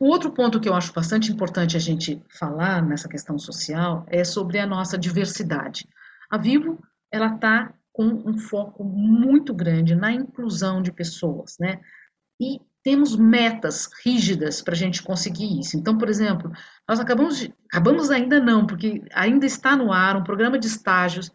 O 0.00 0.06
outro 0.06 0.30
ponto 0.30 0.60
que 0.60 0.68
eu 0.68 0.74
acho 0.74 0.92
bastante 0.92 1.32
importante 1.32 1.76
a 1.76 1.80
gente 1.80 2.22
falar 2.28 2.82
nessa 2.82 3.08
questão 3.08 3.38
social 3.38 4.06
é 4.08 4.22
sobre 4.22 4.58
a 4.58 4.66
nossa 4.66 4.96
diversidade. 4.96 5.88
A 6.30 6.38
Vivo, 6.38 6.78
ela 7.10 7.34
está 7.34 7.72
com 7.92 8.04
um 8.04 8.38
foco 8.38 8.84
muito 8.84 9.52
grande 9.52 9.94
na 9.96 10.12
inclusão 10.12 10.80
de 10.80 10.92
pessoas, 10.92 11.56
né? 11.58 11.80
E 12.40 12.60
temos 12.84 13.16
metas 13.16 13.90
rígidas 14.04 14.62
para 14.62 14.72
a 14.72 14.76
gente 14.76 15.02
conseguir 15.02 15.58
isso. 15.58 15.76
Então, 15.76 15.98
por 15.98 16.08
exemplo, 16.08 16.52
nós 16.88 17.00
acabamos 17.00 17.38
de, 17.38 17.52
acabamos 17.66 18.08
ainda 18.10 18.38
não, 18.38 18.66
porque 18.66 19.02
ainda 19.12 19.44
está 19.46 19.76
no 19.76 19.92
ar 19.92 20.16
um 20.16 20.22
programa 20.22 20.58
de 20.58 20.68
estágios 20.68 21.30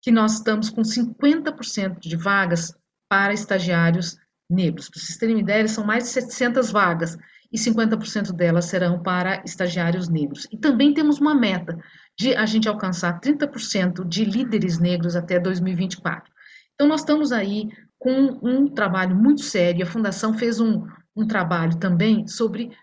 que 0.00 0.10
nós 0.10 0.34
estamos 0.34 0.70
com 0.70 0.80
50% 0.80 1.98
de 1.98 2.16
vagas 2.16 2.74
para 3.10 3.34
estagiários 3.34 4.18
negros. 4.48 4.88
Para 4.88 5.00
vocês 5.00 5.18
terem 5.18 5.34
uma 5.34 5.42
ideia, 5.42 5.68
são 5.68 5.84
mais 5.84 6.04
de 6.04 6.10
700 6.10 6.70
vagas 6.70 7.18
e 7.56 7.58
50% 7.58 8.32
delas 8.32 8.66
serão 8.66 9.02
para 9.02 9.42
estagiários 9.42 10.10
negros. 10.10 10.46
E 10.52 10.58
também 10.58 10.92
temos 10.92 11.18
uma 11.18 11.34
meta 11.34 11.82
de 12.18 12.34
a 12.34 12.44
gente 12.44 12.68
alcançar 12.68 13.18
30% 13.18 14.06
de 14.06 14.26
líderes 14.26 14.78
negros 14.78 15.16
até 15.16 15.40
2024. 15.40 16.30
Então, 16.74 16.86
nós 16.86 17.00
estamos 17.00 17.32
aí 17.32 17.70
com 17.98 18.38
um 18.42 18.68
trabalho 18.68 19.16
muito 19.16 19.40
sério. 19.40 19.84
A 19.84 19.88
Fundação 19.88 20.34
fez 20.34 20.60
um, 20.60 20.86
um 21.16 21.26
trabalho 21.26 21.78
também 21.78 22.26
sobre 22.28 22.76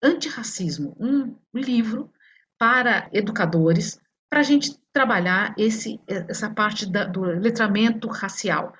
antirracismo, 0.00 0.96
um 1.00 1.34
livro 1.52 2.08
para 2.56 3.08
educadores, 3.12 4.00
para 4.30 4.38
a 4.38 4.44
gente 4.44 4.78
trabalhar 4.92 5.52
esse, 5.58 5.98
essa 6.06 6.48
parte 6.48 6.88
da, 6.88 7.04
do 7.06 7.22
letramento 7.22 8.06
racial. 8.06 8.72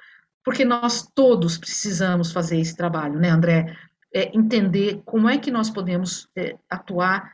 Porque 0.44 0.64
nós 0.64 1.02
todos 1.12 1.58
precisamos 1.58 2.30
fazer 2.30 2.60
esse 2.60 2.76
trabalho, 2.76 3.18
né, 3.18 3.30
André? 3.30 3.76
É, 4.14 4.36
entender 4.36 5.02
como 5.04 5.28
é 5.28 5.38
que 5.38 5.50
nós 5.50 5.70
podemos 5.70 6.28
é, 6.36 6.56
atuar 6.68 7.32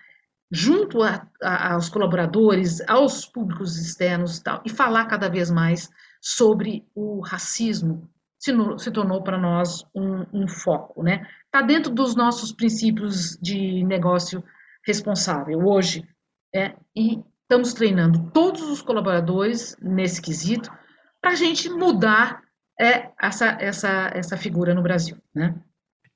junto 0.50 1.02
a, 1.02 1.26
a, 1.42 1.74
aos 1.74 1.88
colaboradores, 1.88 2.80
aos 2.88 3.26
públicos 3.26 3.76
externos 3.76 4.38
e 4.38 4.44
tal, 4.44 4.62
e 4.64 4.70
falar 4.70 5.06
cada 5.06 5.28
vez 5.28 5.50
mais 5.50 5.90
sobre 6.20 6.86
o 6.94 7.20
racismo 7.20 8.08
se, 8.38 8.52
no, 8.52 8.78
se 8.78 8.90
tornou 8.90 9.22
para 9.22 9.36
nós 9.36 9.84
um, 9.94 10.24
um 10.32 10.48
foco, 10.48 11.02
né? 11.02 11.26
Está 11.46 11.60
dentro 11.60 11.92
dos 11.92 12.14
nossos 12.14 12.52
princípios 12.52 13.36
de 13.42 13.82
negócio 13.84 14.42
responsável 14.86 15.58
hoje, 15.66 16.08
é, 16.54 16.74
e 16.96 17.22
estamos 17.42 17.74
treinando 17.74 18.30
todos 18.30 18.62
os 18.62 18.80
colaboradores 18.80 19.76
nesse 19.82 20.22
quesito 20.22 20.70
para 21.20 21.32
a 21.32 21.34
gente 21.34 21.68
mudar 21.68 22.42
é, 22.80 23.10
essa, 23.20 23.56
essa, 23.60 24.10
essa 24.14 24.36
figura 24.36 24.74
no 24.74 24.82
Brasil, 24.82 25.16
né? 25.34 25.54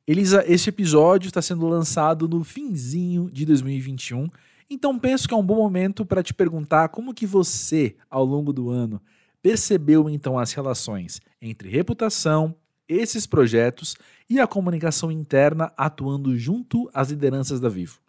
Elisa, 0.04 0.44
este 0.48 0.68
episódio 0.68 1.28
está 1.28 1.40
sendo 1.40 1.68
lançado 1.68 2.26
no 2.26 2.42
finzinho 2.42 3.30
de 3.30 3.46
2021, 3.46 4.28
então 4.68 4.98
penso 4.98 5.28
que 5.28 5.34
é 5.34 5.36
um 5.36 5.46
bom 5.46 5.54
momento 5.54 6.04
para 6.04 6.24
te 6.24 6.34
perguntar 6.34 6.88
como 6.88 7.14
que 7.14 7.24
você, 7.24 7.94
ao 8.10 8.24
longo 8.24 8.52
do 8.52 8.68
ano, 8.68 9.00
percebeu 9.40 10.10
então 10.10 10.36
as 10.36 10.52
relações 10.52 11.20
entre 11.40 11.68
reputação, 11.68 12.52
esses 12.88 13.26
projetos 13.26 13.96
e 14.28 14.40
a 14.40 14.46
comunicação 14.46 15.10
interna 15.10 15.72
atuando 15.76 16.36
junto 16.36 16.90
às 16.92 17.10
lideranças 17.10 17.60
da 17.60 17.68
Vivo. 17.68 18.00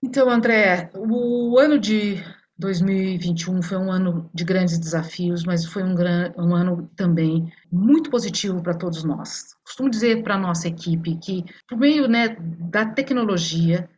Então, 0.00 0.30
André, 0.30 0.92
o 0.94 1.58
ano 1.58 1.76
de 1.76 2.22
2021 2.58 3.62
foi 3.62 3.78
um 3.78 3.90
ano 3.90 4.30
de 4.32 4.44
grandes 4.44 4.78
desafios, 4.78 5.44
mas 5.44 5.64
foi 5.64 5.82
um, 5.82 5.94
gran, 5.94 6.32
um 6.36 6.54
ano 6.54 6.90
também 6.96 7.52
muito 7.70 8.10
positivo 8.10 8.62
para 8.62 8.74
todos 8.74 9.02
nós. 9.04 9.54
Costumo 9.64 9.90
dizer 9.90 10.22
para 10.22 10.34
a 10.34 10.38
nossa 10.38 10.68
equipe 10.68 11.16
que, 11.16 11.44
por 11.68 11.78
meio 11.78 12.06
né, 12.06 12.36
da 12.38 12.86
tecnologia, 12.86 13.88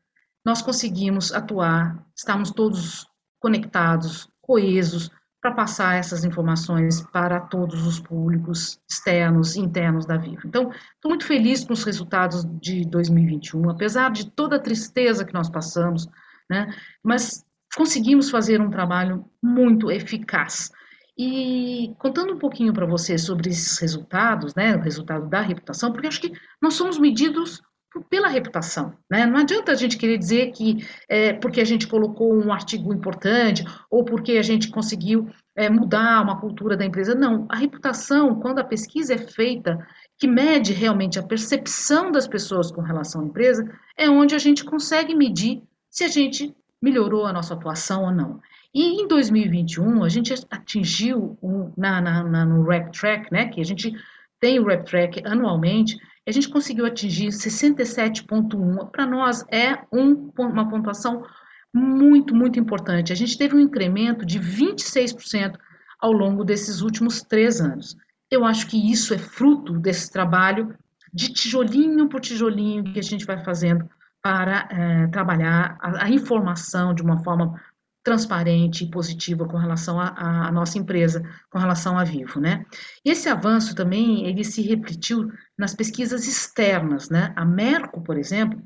nós 0.45 0.63
conseguimos 0.63 1.33
atuar, 1.33 2.07
estamos 2.17 2.51
todos 2.51 3.07
conectados, 3.41 4.29
coesos, 4.41 5.11
para 5.45 5.53
passar 5.53 5.97
essas 5.97 6.25
informações 6.25 7.03
para 7.13 7.39
todos 7.39 7.87
os 7.87 8.01
públicos 8.01 8.81
externos 8.89 9.57
e 9.57 9.61
internos 9.61 10.07
da 10.07 10.17
Vivo. 10.17 10.41
Então, 10.47 10.71
estou 10.71 11.11
muito 11.11 11.27
feliz 11.27 11.63
com 11.63 11.75
os 11.75 11.85
resultados 11.85 12.47
de 12.63 12.83
2021, 12.87 13.69
apesar 13.69 14.11
de 14.11 14.31
toda 14.31 14.57
a 14.57 14.59
tristeza 14.59 15.23
que 15.23 15.35
nós 15.35 15.51
passamos, 15.51 16.09
né? 16.49 16.75
Mas 17.03 17.45
conseguimos 17.77 18.31
fazer 18.31 18.61
um 18.61 18.71
trabalho 18.71 19.25
muito 19.43 19.91
eficaz. 19.91 20.71
E 21.17 21.95
contando 21.99 22.35
um 22.35 22.39
pouquinho 22.39 22.73
para 22.73 22.87
você 22.87 23.17
sobre 23.17 23.51
esses 23.51 23.79
resultados, 23.79 24.55
né, 24.55 24.77
o 24.77 24.81
resultado 24.81 25.29
da 25.29 25.41
reputação, 25.41 25.93
porque 25.93 26.09
acho 26.09 26.21
que 26.21 26.33
nós 26.61 26.75
somos 26.75 26.99
medidos 26.99 27.63
pela 28.11 28.29
reputação. 28.29 28.97
Né? 29.09 29.25
Não 29.25 29.39
adianta 29.39 29.71
a 29.71 29.77
gente 29.77 29.97
querer 29.97 30.19
dizer 30.19 30.51
que 30.51 30.85
é, 31.09 31.33
porque 31.33 31.61
a 31.61 31.65
gente 31.65 31.87
colocou 31.87 32.35
um 32.35 32.53
artigo 32.53 32.93
importante 32.93 33.65
ou 33.89 34.05
porque 34.05 34.33
a 34.33 34.43
gente 34.43 34.69
conseguiu 34.69 35.29
é, 35.55 35.71
mudar 35.71 36.23
uma 36.23 36.41
cultura 36.41 36.77
da 36.77 36.85
empresa. 36.85 37.15
Não, 37.15 37.47
a 37.49 37.57
reputação, 37.57 38.41
quando 38.41 38.59
a 38.59 38.65
pesquisa 38.65 39.15
é 39.15 39.19
feita, 39.19 39.87
que 40.19 40.27
mede 40.27 40.73
realmente 40.73 41.19
a 41.19 41.23
percepção 41.23 42.11
das 42.11 42.27
pessoas 42.27 42.73
com 42.73 42.81
relação 42.81 43.21
à 43.21 43.25
empresa, 43.25 43.65
é 43.97 44.11
onde 44.11 44.35
a 44.35 44.39
gente 44.39 44.65
consegue 44.65 45.15
medir 45.15 45.63
se 45.89 46.03
a 46.03 46.09
gente 46.09 46.53
melhorou 46.85 47.25
a 47.25 47.33
nossa 47.33 47.55
atuação 47.55 48.05
ou 48.05 48.13
não. 48.13 48.41
E 48.75 49.01
em 49.01 49.09
2021, 49.09 50.05
a 50.05 50.09
gente 50.11 50.35
atingiu 50.51 51.39
um, 51.43 51.73
na, 51.77 51.99
na, 52.01 52.23
na, 52.23 52.45
no 52.45 52.63
RepTrack, 52.69 53.33
né, 53.33 53.47
que 53.47 53.59
a 53.59 53.65
gente 53.65 53.95
tem 54.39 54.59
o 54.59 54.67
RepTrack 54.67 55.23
anualmente, 55.25 55.97
a 56.27 56.31
gente 56.31 56.51
conseguiu 56.51 56.85
atingir 56.85 57.29
67,1. 57.29 58.91
Para 58.91 59.07
nós 59.07 59.47
é 59.51 59.79
um, 59.91 60.31
uma 60.39 60.69
pontuação 60.69 61.25
muito, 61.73 62.35
muito 62.35 62.61
importante. 62.61 63.13
A 63.13 63.17
gente 63.17 63.39
teve 63.39 63.57
um 63.57 63.61
incremento 63.61 64.27
de 64.27 64.39
26% 64.39 65.57
ao 65.99 66.13
longo 66.13 66.45
desses 66.45 66.83
últimos 66.83 67.23
três 67.23 67.63
anos. 67.63 67.97
Eu 68.31 68.45
acho 68.45 68.67
que 68.67 68.91
isso 68.91 69.15
é 69.15 69.19
fruto 69.19 69.79
desse 69.79 70.13
trabalho 70.13 70.75
de 71.13 71.33
tijolinho 71.33 72.09
por 72.09 72.21
tijolinho 72.21 72.85
que 72.85 72.99
a 72.99 73.03
gente 73.03 73.25
vai 73.25 73.43
fazendo 73.43 73.89
para 74.25 74.67
é, 74.71 75.07
trabalhar 75.09 75.77
a, 75.83 76.07
a, 76.07 76.09
informação 76.09 76.95
de 76.95 77.03
uma 77.03 77.23
forma 77.23 77.61
transparente 78.03 78.83
e 78.83 78.91
positiva 78.91 79.47
com 79.47 79.59
relação 79.59 80.01
à 80.01 80.51
nossa 80.51 80.79
empresa, 80.79 81.23
com 81.51 81.59
relação 81.59 81.99
à 81.99 82.05
Vivo, 82.05 82.41
né? 82.41 82.65
E 83.05 83.11
esse 83.11 83.29
avanço 83.29 83.75
também, 83.75 84.27
ele 84.27 84.43
se 84.43 84.63
refletiu 84.63 85.31
nas 85.59 85.75
pesquisas 85.75 86.27
externas, 86.27 87.11
né? 87.11 87.35
A 87.37 87.45
Merco, 87.45 88.01
por 88.01 88.17
exemplo, 88.17 88.63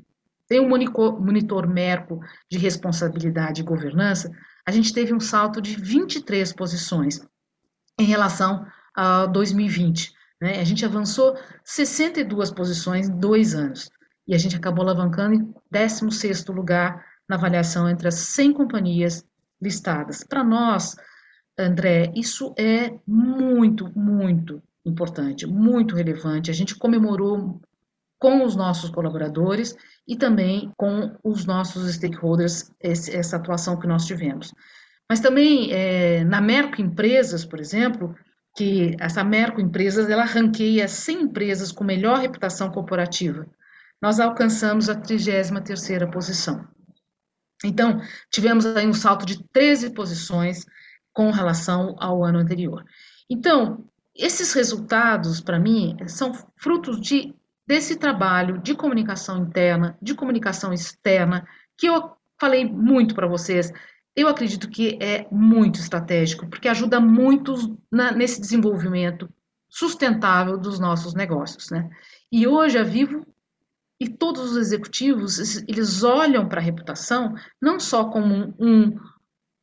tem 0.47 0.61
um 0.61 0.69
monitor, 0.69 1.21
monitor 1.21 1.67
Merco 1.67 2.21
de 2.49 2.57
responsabilidade 2.57 3.61
e 3.61 3.65
governança, 3.65 4.31
a 4.65 4.71
gente 4.71 4.93
teve 4.93 5.13
um 5.13 5.19
salto 5.19 5.61
de 5.61 5.75
23 5.75 6.53
posições 6.53 7.21
em 7.99 8.05
relação 8.05 8.65
a 8.95 9.25
2020, 9.25 10.13
né? 10.41 10.59
A 10.61 10.63
gente 10.63 10.85
avançou 10.85 11.37
62 11.65 12.49
posições 12.51 13.09
em 13.09 13.19
dois 13.19 13.53
anos, 13.53 13.89
e 14.29 14.35
a 14.35 14.37
gente 14.37 14.55
acabou 14.55 14.83
alavancando 14.83 15.33
em 15.33 15.53
16º 15.73 16.53
lugar 16.53 17.03
na 17.27 17.35
avaliação 17.35 17.89
entre 17.89 18.07
as 18.07 18.13
100 18.13 18.53
companhias 18.53 19.25
listadas. 19.59 20.23
Para 20.23 20.43
nós, 20.43 20.95
André, 21.57 22.13
isso 22.15 22.53
é 22.55 22.93
muito, 23.07 23.91
muito 23.97 24.61
importante, 24.85 25.47
muito 25.47 25.95
relevante. 25.95 26.51
A 26.51 26.53
gente 26.53 26.75
comemorou 26.75 27.59
com 28.19 28.45
os 28.45 28.55
nossos 28.55 28.91
colaboradores 28.91 29.75
e 30.07 30.15
também 30.15 30.71
com 30.77 31.11
os 31.23 31.45
nossos 31.47 31.91
stakeholders, 31.91 32.71
esse, 32.79 33.15
essa 33.15 33.37
atuação 33.37 33.79
que 33.79 33.87
nós 33.87 34.05
tivemos. 34.05 34.53
Mas 35.09 35.19
também 35.19 35.73
é, 35.73 36.23
na 36.23 36.39
Merco 36.39 36.79
Empresas, 36.79 37.43
por 37.43 37.59
exemplo, 37.59 38.15
que 38.55 38.95
essa 38.99 39.23
Merco 39.23 39.59
Empresas 39.59 40.07
ela 40.07 40.23
ranqueia 40.23 40.87
100 40.87 41.23
empresas 41.23 41.71
com 41.71 41.83
melhor 41.83 42.19
reputação 42.19 42.69
corporativa. 42.69 43.47
Nós 44.01 44.19
alcançamos 44.19 44.89
a 44.89 44.95
33ª 44.95 46.09
posição. 46.11 46.67
Então, 47.63 48.01
tivemos 48.31 48.65
aí 48.65 48.87
um 48.87 48.93
salto 48.93 49.25
de 49.25 49.43
13 49.49 49.91
posições 49.91 50.65
com 51.13 51.31
relação 51.31 51.95
ao 51.99 52.23
ano 52.23 52.39
anterior. 52.39 52.85
Então, 53.29 53.85
esses 54.15 54.53
resultados, 54.53 55.41
para 55.41 55.59
mim, 55.59 55.97
são 56.07 56.33
frutos 56.55 56.99
de, 57.01 57.33
desse 57.67 57.97
trabalho 57.97 58.57
de 58.59 58.73
comunicação 58.73 59.37
interna, 59.43 59.97
de 60.01 60.15
comunicação 60.15 60.73
externa, 60.73 61.45
que 61.77 61.87
eu 61.87 62.11
falei 62.39 62.65
muito 62.65 63.13
para 63.13 63.27
vocês. 63.27 63.71
Eu 64.15 64.27
acredito 64.27 64.69
que 64.69 64.97
é 65.01 65.27
muito 65.29 65.79
estratégico, 65.79 66.47
porque 66.47 66.67
ajuda 66.67 66.99
muito 66.99 67.77
na, 67.91 68.11
nesse 68.11 68.39
desenvolvimento 68.39 69.29
sustentável 69.69 70.57
dos 70.57 70.79
nossos 70.79 71.13
negócios. 71.13 71.69
Né? 71.69 71.89
E 72.31 72.47
hoje 72.47 72.77
a 72.77 72.83
Vivo 72.83 73.25
e 73.99 74.07
todos 74.07 74.51
os 74.51 74.57
executivos, 74.57 75.57
eles 75.67 76.03
olham 76.03 76.47
para 76.47 76.61
a 76.61 76.63
reputação 76.63 77.35
não 77.61 77.79
só 77.79 78.05
como 78.05 78.33
um, 78.33 78.53
um 78.59 78.99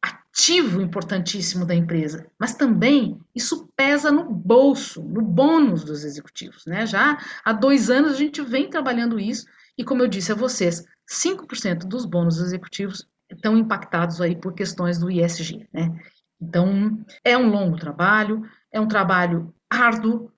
ativo 0.03 0.83
importantíssimo 0.83 1.64
da 1.64 1.75
empresa, 1.75 2.27
mas 2.38 2.55
também 2.55 3.18
isso 3.35 3.68
pesa 3.75 4.12
no 4.12 4.31
bolso, 4.31 5.03
no 5.03 5.22
bônus 5.22 5.83
dos 5.83 6.05
executivos. 6.05 6.66
Né? 6.66 6.87
Já 6.87 7.18
há 7.42 7.53
dois 7.53 7.88
anos 7.88 8.12
a 8.12 8.16
gente 8.16 8.42
vem 8.42 8.68
trabalhando 8.68 9.18
isso, 9.18 9.46
e 9.79 9.85
como 9.85 10.03
eu 10.03 10.09
disse 10.09 10.33
a 10.33 10.35
vocês, 10.35 10.85
5% 11.11 11.87
dos 11.87 12.05
bônus 12.05 12.38
executivos 12.38 13.09
estão 13.31 13.57
impactados 13.57 14.20
aí 14.20 14.37
por 14.37 14.53
questões 14.53 14.99
do 14.99 15.11
ISG. 15.11 15.66
Né? 15.72 15.99
Então, 16.40 17.05
é 17.25 17.37
um 17.37 17.49
longo 17.49 17.79
trabalho, 17.79 18.42
é 18.70 18.79
um 18.79 18.88
trabalho 18.88 19.55
árduo, 19.70 20.31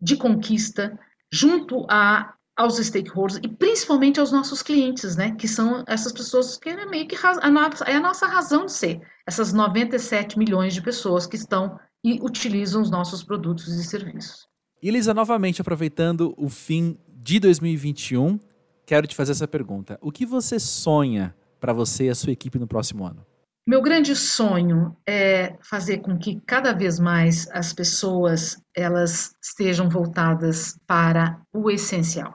de 0.00 0.16
conquista, 0.16 0.98
junto 1.30 1.86
a 1.90 2.34
aos 2.58 2.76
stakeholders 2.76 3.38
e 3.42 3.48
principalmente 3.48 4.18
aos 4.18 4.32
nossos 4.32 4.62
clientes, 4.62 5.14
né? 5.14 5.30
Que 5.36 5.46
são 5.46 5.84
essas 5.86 6.12
pessoas 6.12 6.58
que 6.58 6.68
é 6.68 6.86
meio 6.86 7.06
que 7.06 7.16
a 7.24 7.50
nossa, 7.50 7.84
é 7.84 7.94
a 7.94 8.00
nossa 8.00 8.26
razão 8.26 8.66
de 8.66 8.72
ser, 8.72 9.00
essas 9.24 9.52
97 9.52 10.36
milhões 10.36 10.74
de 10.74 10.82
pessoas 10.82 11.24
que 11.24 11.36
estão 11.36 11.78
e 12.04 12.18
utilizam 12.20 12.82
os 12.82 12.90
nossos 12.90 13.22
produtos 13.22 13.68
e 13.68 13.84
serviços. 13.84 14.48
Elisa, 14.82 15.14
novamente 15.14 15.60
aproveitando 15.60 16.34
o 16.36 16.48
fim 16.48 16.98
de 17.08 17.38
2021, 17.38 18.40
quero 18.84 19.06
te 19.06 19.14
fazer 19.14 19.32
essa 19.32 19.46
pergunta: 19.46 19.96
o 20.02 20.10
que 20.10 20.26
você 20.26 20.58
sonha 20.58 21.34
para 21.60 21.72
você 21.72 22.06
e 22.06 22.10
a 22.10 22.14
sua 22.14 22.32
equipe 22.32 22.58
no 22.58 22.66
próximo 22.66 23.06
ano? 23.06 23.24
Meu 23.64 23.82
grande 23.82 24.16
sonho 24.16 24.96
é 25.06 25.56
fazer 25.60 25.98
com 25.98 26.18
que 26.18 26.40
cada 26.46 26.72
vez 26.72 26.98
mais 26.98 27.46
as 27.50 27.72
pessoas 27.72 28.56
elas 28.74 29.36
estejam 29.42 29.88
voltadas 29.90 30.78
para 30.86 31.40
o 31.52 31.70
essencial. 31.70 32.32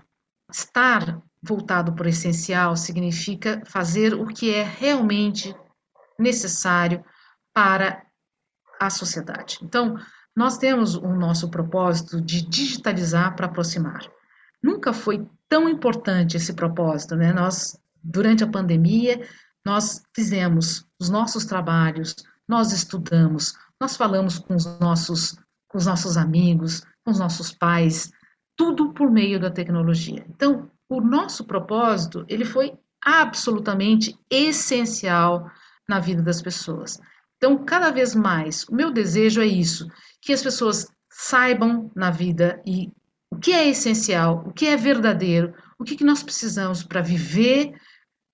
Estar 0.54 1.20
voltado 1.42 1.94
para 1.94 2.06
o 2.06 2.10
essencial 2.10 2.78
significa 2.78 3.62
fazer 3.66 4.14
o 4.14 4.28
que 4.28 4.54
é 4.54 4.64
realmente 4.64 5.54
necessário 6.18 7.04
para 7.54 8.06
a 8.80 8.90
sociedade. 8.90 9.58
Então, 9.64 9.98
nós 10.36 10.58
temos 10.58 10.96
o 10.96 11.08
nosso 11.08 11.50
propósito 11.50 12.22
de 12.22 12.42
digitalizar 12.42 13.36
para 13.36 13.48
aproximar. 13.48 14.02
Nunca 14.62 14.94
foi 14.94 15.28
tão 15.50 15.68
importante 15.68 16.38
esse 16.38 16.54
propósito, 16.54 17.16
né? 17.16 17.34
Nós, 17.34 17.78
durante 18.04 18.44
a 18.44 18.48
pandemia, 18.48 19.28
nós 19.66 20.04
fizemos 20.16 20.86
os 21.00 21.10
nossos 21.10 21.46
trabalhos, 21.46 22.16
nós 22.48 22.72
estudamos, 22.72 23.56
nós 23.80 23.96
falamos 23.96 24.40
com 24.40 24.56
os 24.56 24.66
nossos, 24.80 25.36
com 25.68 25.78
os 25.78 25.86
nossos 25.86 26.16
amigos, 26.16 26.84
com 27.04 27.12
os 27.12 27.20
nossos 27.20 27.52
pais, 27.52 28.12
tudo 28.56 28.94
por 28.94 29.10
meio 29.10 29.40
da 29.40 29.50
tecnologia. 29.50 30.26
Então, 30.30 30.70
o 30.90 31.02
nosso 31.02 31.46
propósito, 31.46 32.26
ele 32.28 32.46
foi 32.46 32.74
absolutamente 33.04 34.18
essencial 34.30 35.50
na 35.88 36.00
vida 36.00 36.22
das 36.22 36.42
pessoas. 36.42 37.00
Então, 37.38 37.64
cada 37.66 37.92
vez 37.92 38.16
mais, 38.16 38.64
o 38.70 38.76
meu 38.76 38.92
desejo 38.92 39.42
é 39.42 39.46
isso, 39.46 39.88
que 40.22 40.32
as 40.32 40.42
pessoas 40.42 40.88
saibam 41.10 41.92
na 41.96 42.10
vida 42.10 42.62
e 42.66 42.92
o 43.30 43.38
que 43.38 43.52
é 43.52 43.68
essencial, 43.68 44.44
o 44.48 44.54
que 44.54 44.66
é 44.66 44.78
verdadeiro, 44.78 45.54
o 45.78 45.84
que, 45.84 45.96
que 45.96 46.04
nós 46.04 46.24
precisamos 46.24 46.84
para 46.84 47.02
viver 47.02 47.74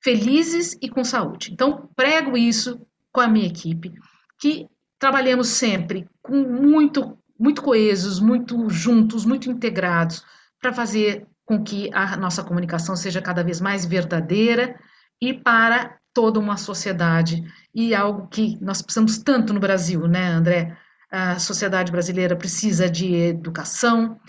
felizes 0.03 0.77
e 0.81 0.89
com 0.89 1.03
saúde. 1.03 1.51
Então, 1.51 1.89
prego 1.95 2.37
isso 2.37 2.85
com 3.11 3.21
a 3.21 3.27
minha 3.27 3.47
equipe, 3.47 3.93
que 4.39 4.67
trabalhemos 4.99 5.47
sempre 5.47 6.07
com 6.21 6.43
muito 6.43 7.17
muito 7.39 7.61
coesos, 7.61 8.19
muito 8.19 8.69
juntos, 8.69 9.25
muito 9.25 9.49
integrados, 9.49 10.23
para 10.61 10.73
fazer 10.73 11.25
com 11.45 11.63
que 11.63 11.89
a 11.93 12.17
nossa 12.17 12.43
comunicação 12.43 12.95
seja 12.95 13.21
cada 13.21 13.43
vez 13.43 13.61
mais 13.61 13.85
verdadeira 13.85 14.77
e 15.21 15.33
para 15.33 15.97
toda 16.13 16.39
uma 16.39 16.57
sociedade. 16.57 17.43
E 17.73 17.95
algo 17.95 18.27
que 18.27 18.57
nós 18.61 18.81
precisamos 18.81 19.17
tanto 19.19 19.53
no 19.53 19.59
Brasil, 19.59 20.07
né, 20.07 20.27
André? 20.27 20.77
A 21.09 21.39
sociedade 21.39 21.91
brasileira 21.91 22.35
precisa 22.35 22.87
de 22.87 23.15
educação, 23.15 24.19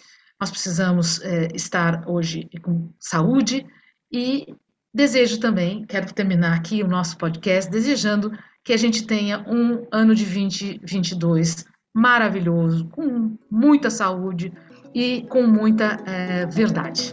nós 0.40 0.50
precisamos 0.50 1.20
é, 1.20 1.48
estar 1.54 2.08
hoje 2.08 2.48
com 2.62 2.90
saúde 2.98 3.66
e 4.10 4.54
desejo 4.92 5.38
também, 5.38 5.84
quero 5.84 6.12
terminar 6.14 6.56
aqui 6.56 6.82
o 6.82 6.88
nosso 6.88 7.18
podcast 7.18 7.70
desejando 7.70 8.32
que 8.64 8.72
a 8.72 8.76
gente 8.76 9.06
tenha 9.06 9.44
um 9.46 9.86
ano 9.92 10.14
de 10.14 10.24
2022 10.24 11.66
maravilhoso, 11.94 12.86
com 12.86 13.36
muita 13.50 13.90
saúde 13.90 14.52
e 14.94 15.22
com 15.28 15.42
muita 15.42 15.98
é, 16.06 16.46
verdade. 16.46 17.12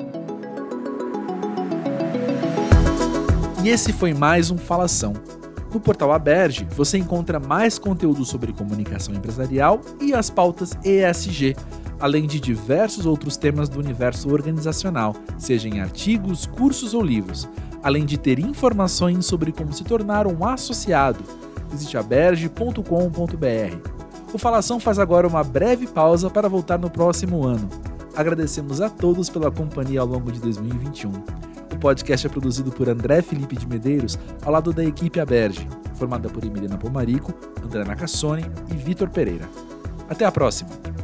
E 3.63 3.69
esse 3.69 3.91
foi 3.91 4.13
mais 4.13 4.51
um 4.51 4.57
Falação. 4.57 5.13
No 5.73 5.79
portal 5.79 6.13
Aberge, 6.13 6.65
você 6.71 6.97
encontra 6.97 7.39
mais 7.39 7.77
conteúdo 7.77 8.23
sobre 8.23 8.53
comunicação 8.53 9.13
empresarial 9.13 9.81
e 9.99 10.13
as 10.13 10.29
pautas 10.29 10.77
ESG, 10.83 11.55
além 11.99 12.25
de 12.25 12.39
diversos 12.39 13.05
outros 13.05 13.35
temas 13.35 13.67
do 13.67 13.79
universo 13.79 14.31
organizacional, 14.31 15.15
seja 15.37 15.67
em 15.67 15.81
artigos, 15.81 16.45
cursos 16.45 16.93
ou 16.93 17.01
livros, 17.01 17.49
além 17.83 18.05
de 18.05 18.17
ter 18.17 18.39
informações 18.39 19.25
sobre 19.25 19.51
como 19.51 19.73
se 19.73 19.83
tornar 19.83 20.25
um 20.25 20.45
associado. 20.45 21.19
Visite 21.69 21.97
aberge.com.br. 21.97 23.96
O 24.37 24.39
Falação 24.39 24.79
faz 24.79 24.99
agora 24.99 25.27
uma 25.27 25.43
breve 25.43 25.87
pausa 25.87 26.29
para 26.29 26.47
voltar 26.47 26.77
no 26.77 26.91
próximo 26.91 27.43
ano. 27.43 27.67
Agradecemos 28.15 28.81
a 28.81 28.87
todos 28.87 29.31
pela 29.31 29.49
companhia 29.49 29.99
ao 29.99 30.05
longo 30.05 30.31
de 30.31 30.39
2021. 30.39 31.11
O 31.73 31.79
podcast 31.79 32.27
é 32.27 32.29
produzido 32.29 32.69
por 32.71 32.87
André 32.87 33.23
Felipe 33.23 33.57
de 33.57 33.65
Medeiros, 33.65 34.15
ao 34.45 34.51
lado 34.51 34.71
da 34.71 34.85
equipe 34.85 35.19
Aberge, 35.19 35.67
formada 35.95 36.29
por 36.29 36.45
Emiliana 36.45 36.77
Pomarico, 36.77 37.33
André 37.65 37.83
Nacassone 37.83 38.45
e 38.71 38.75
Vitor 38.75 39.09
Pereira. 39.09 39.49
Até 40.07 40.23
a 40.23 40.31
próxima! 40.31 40.96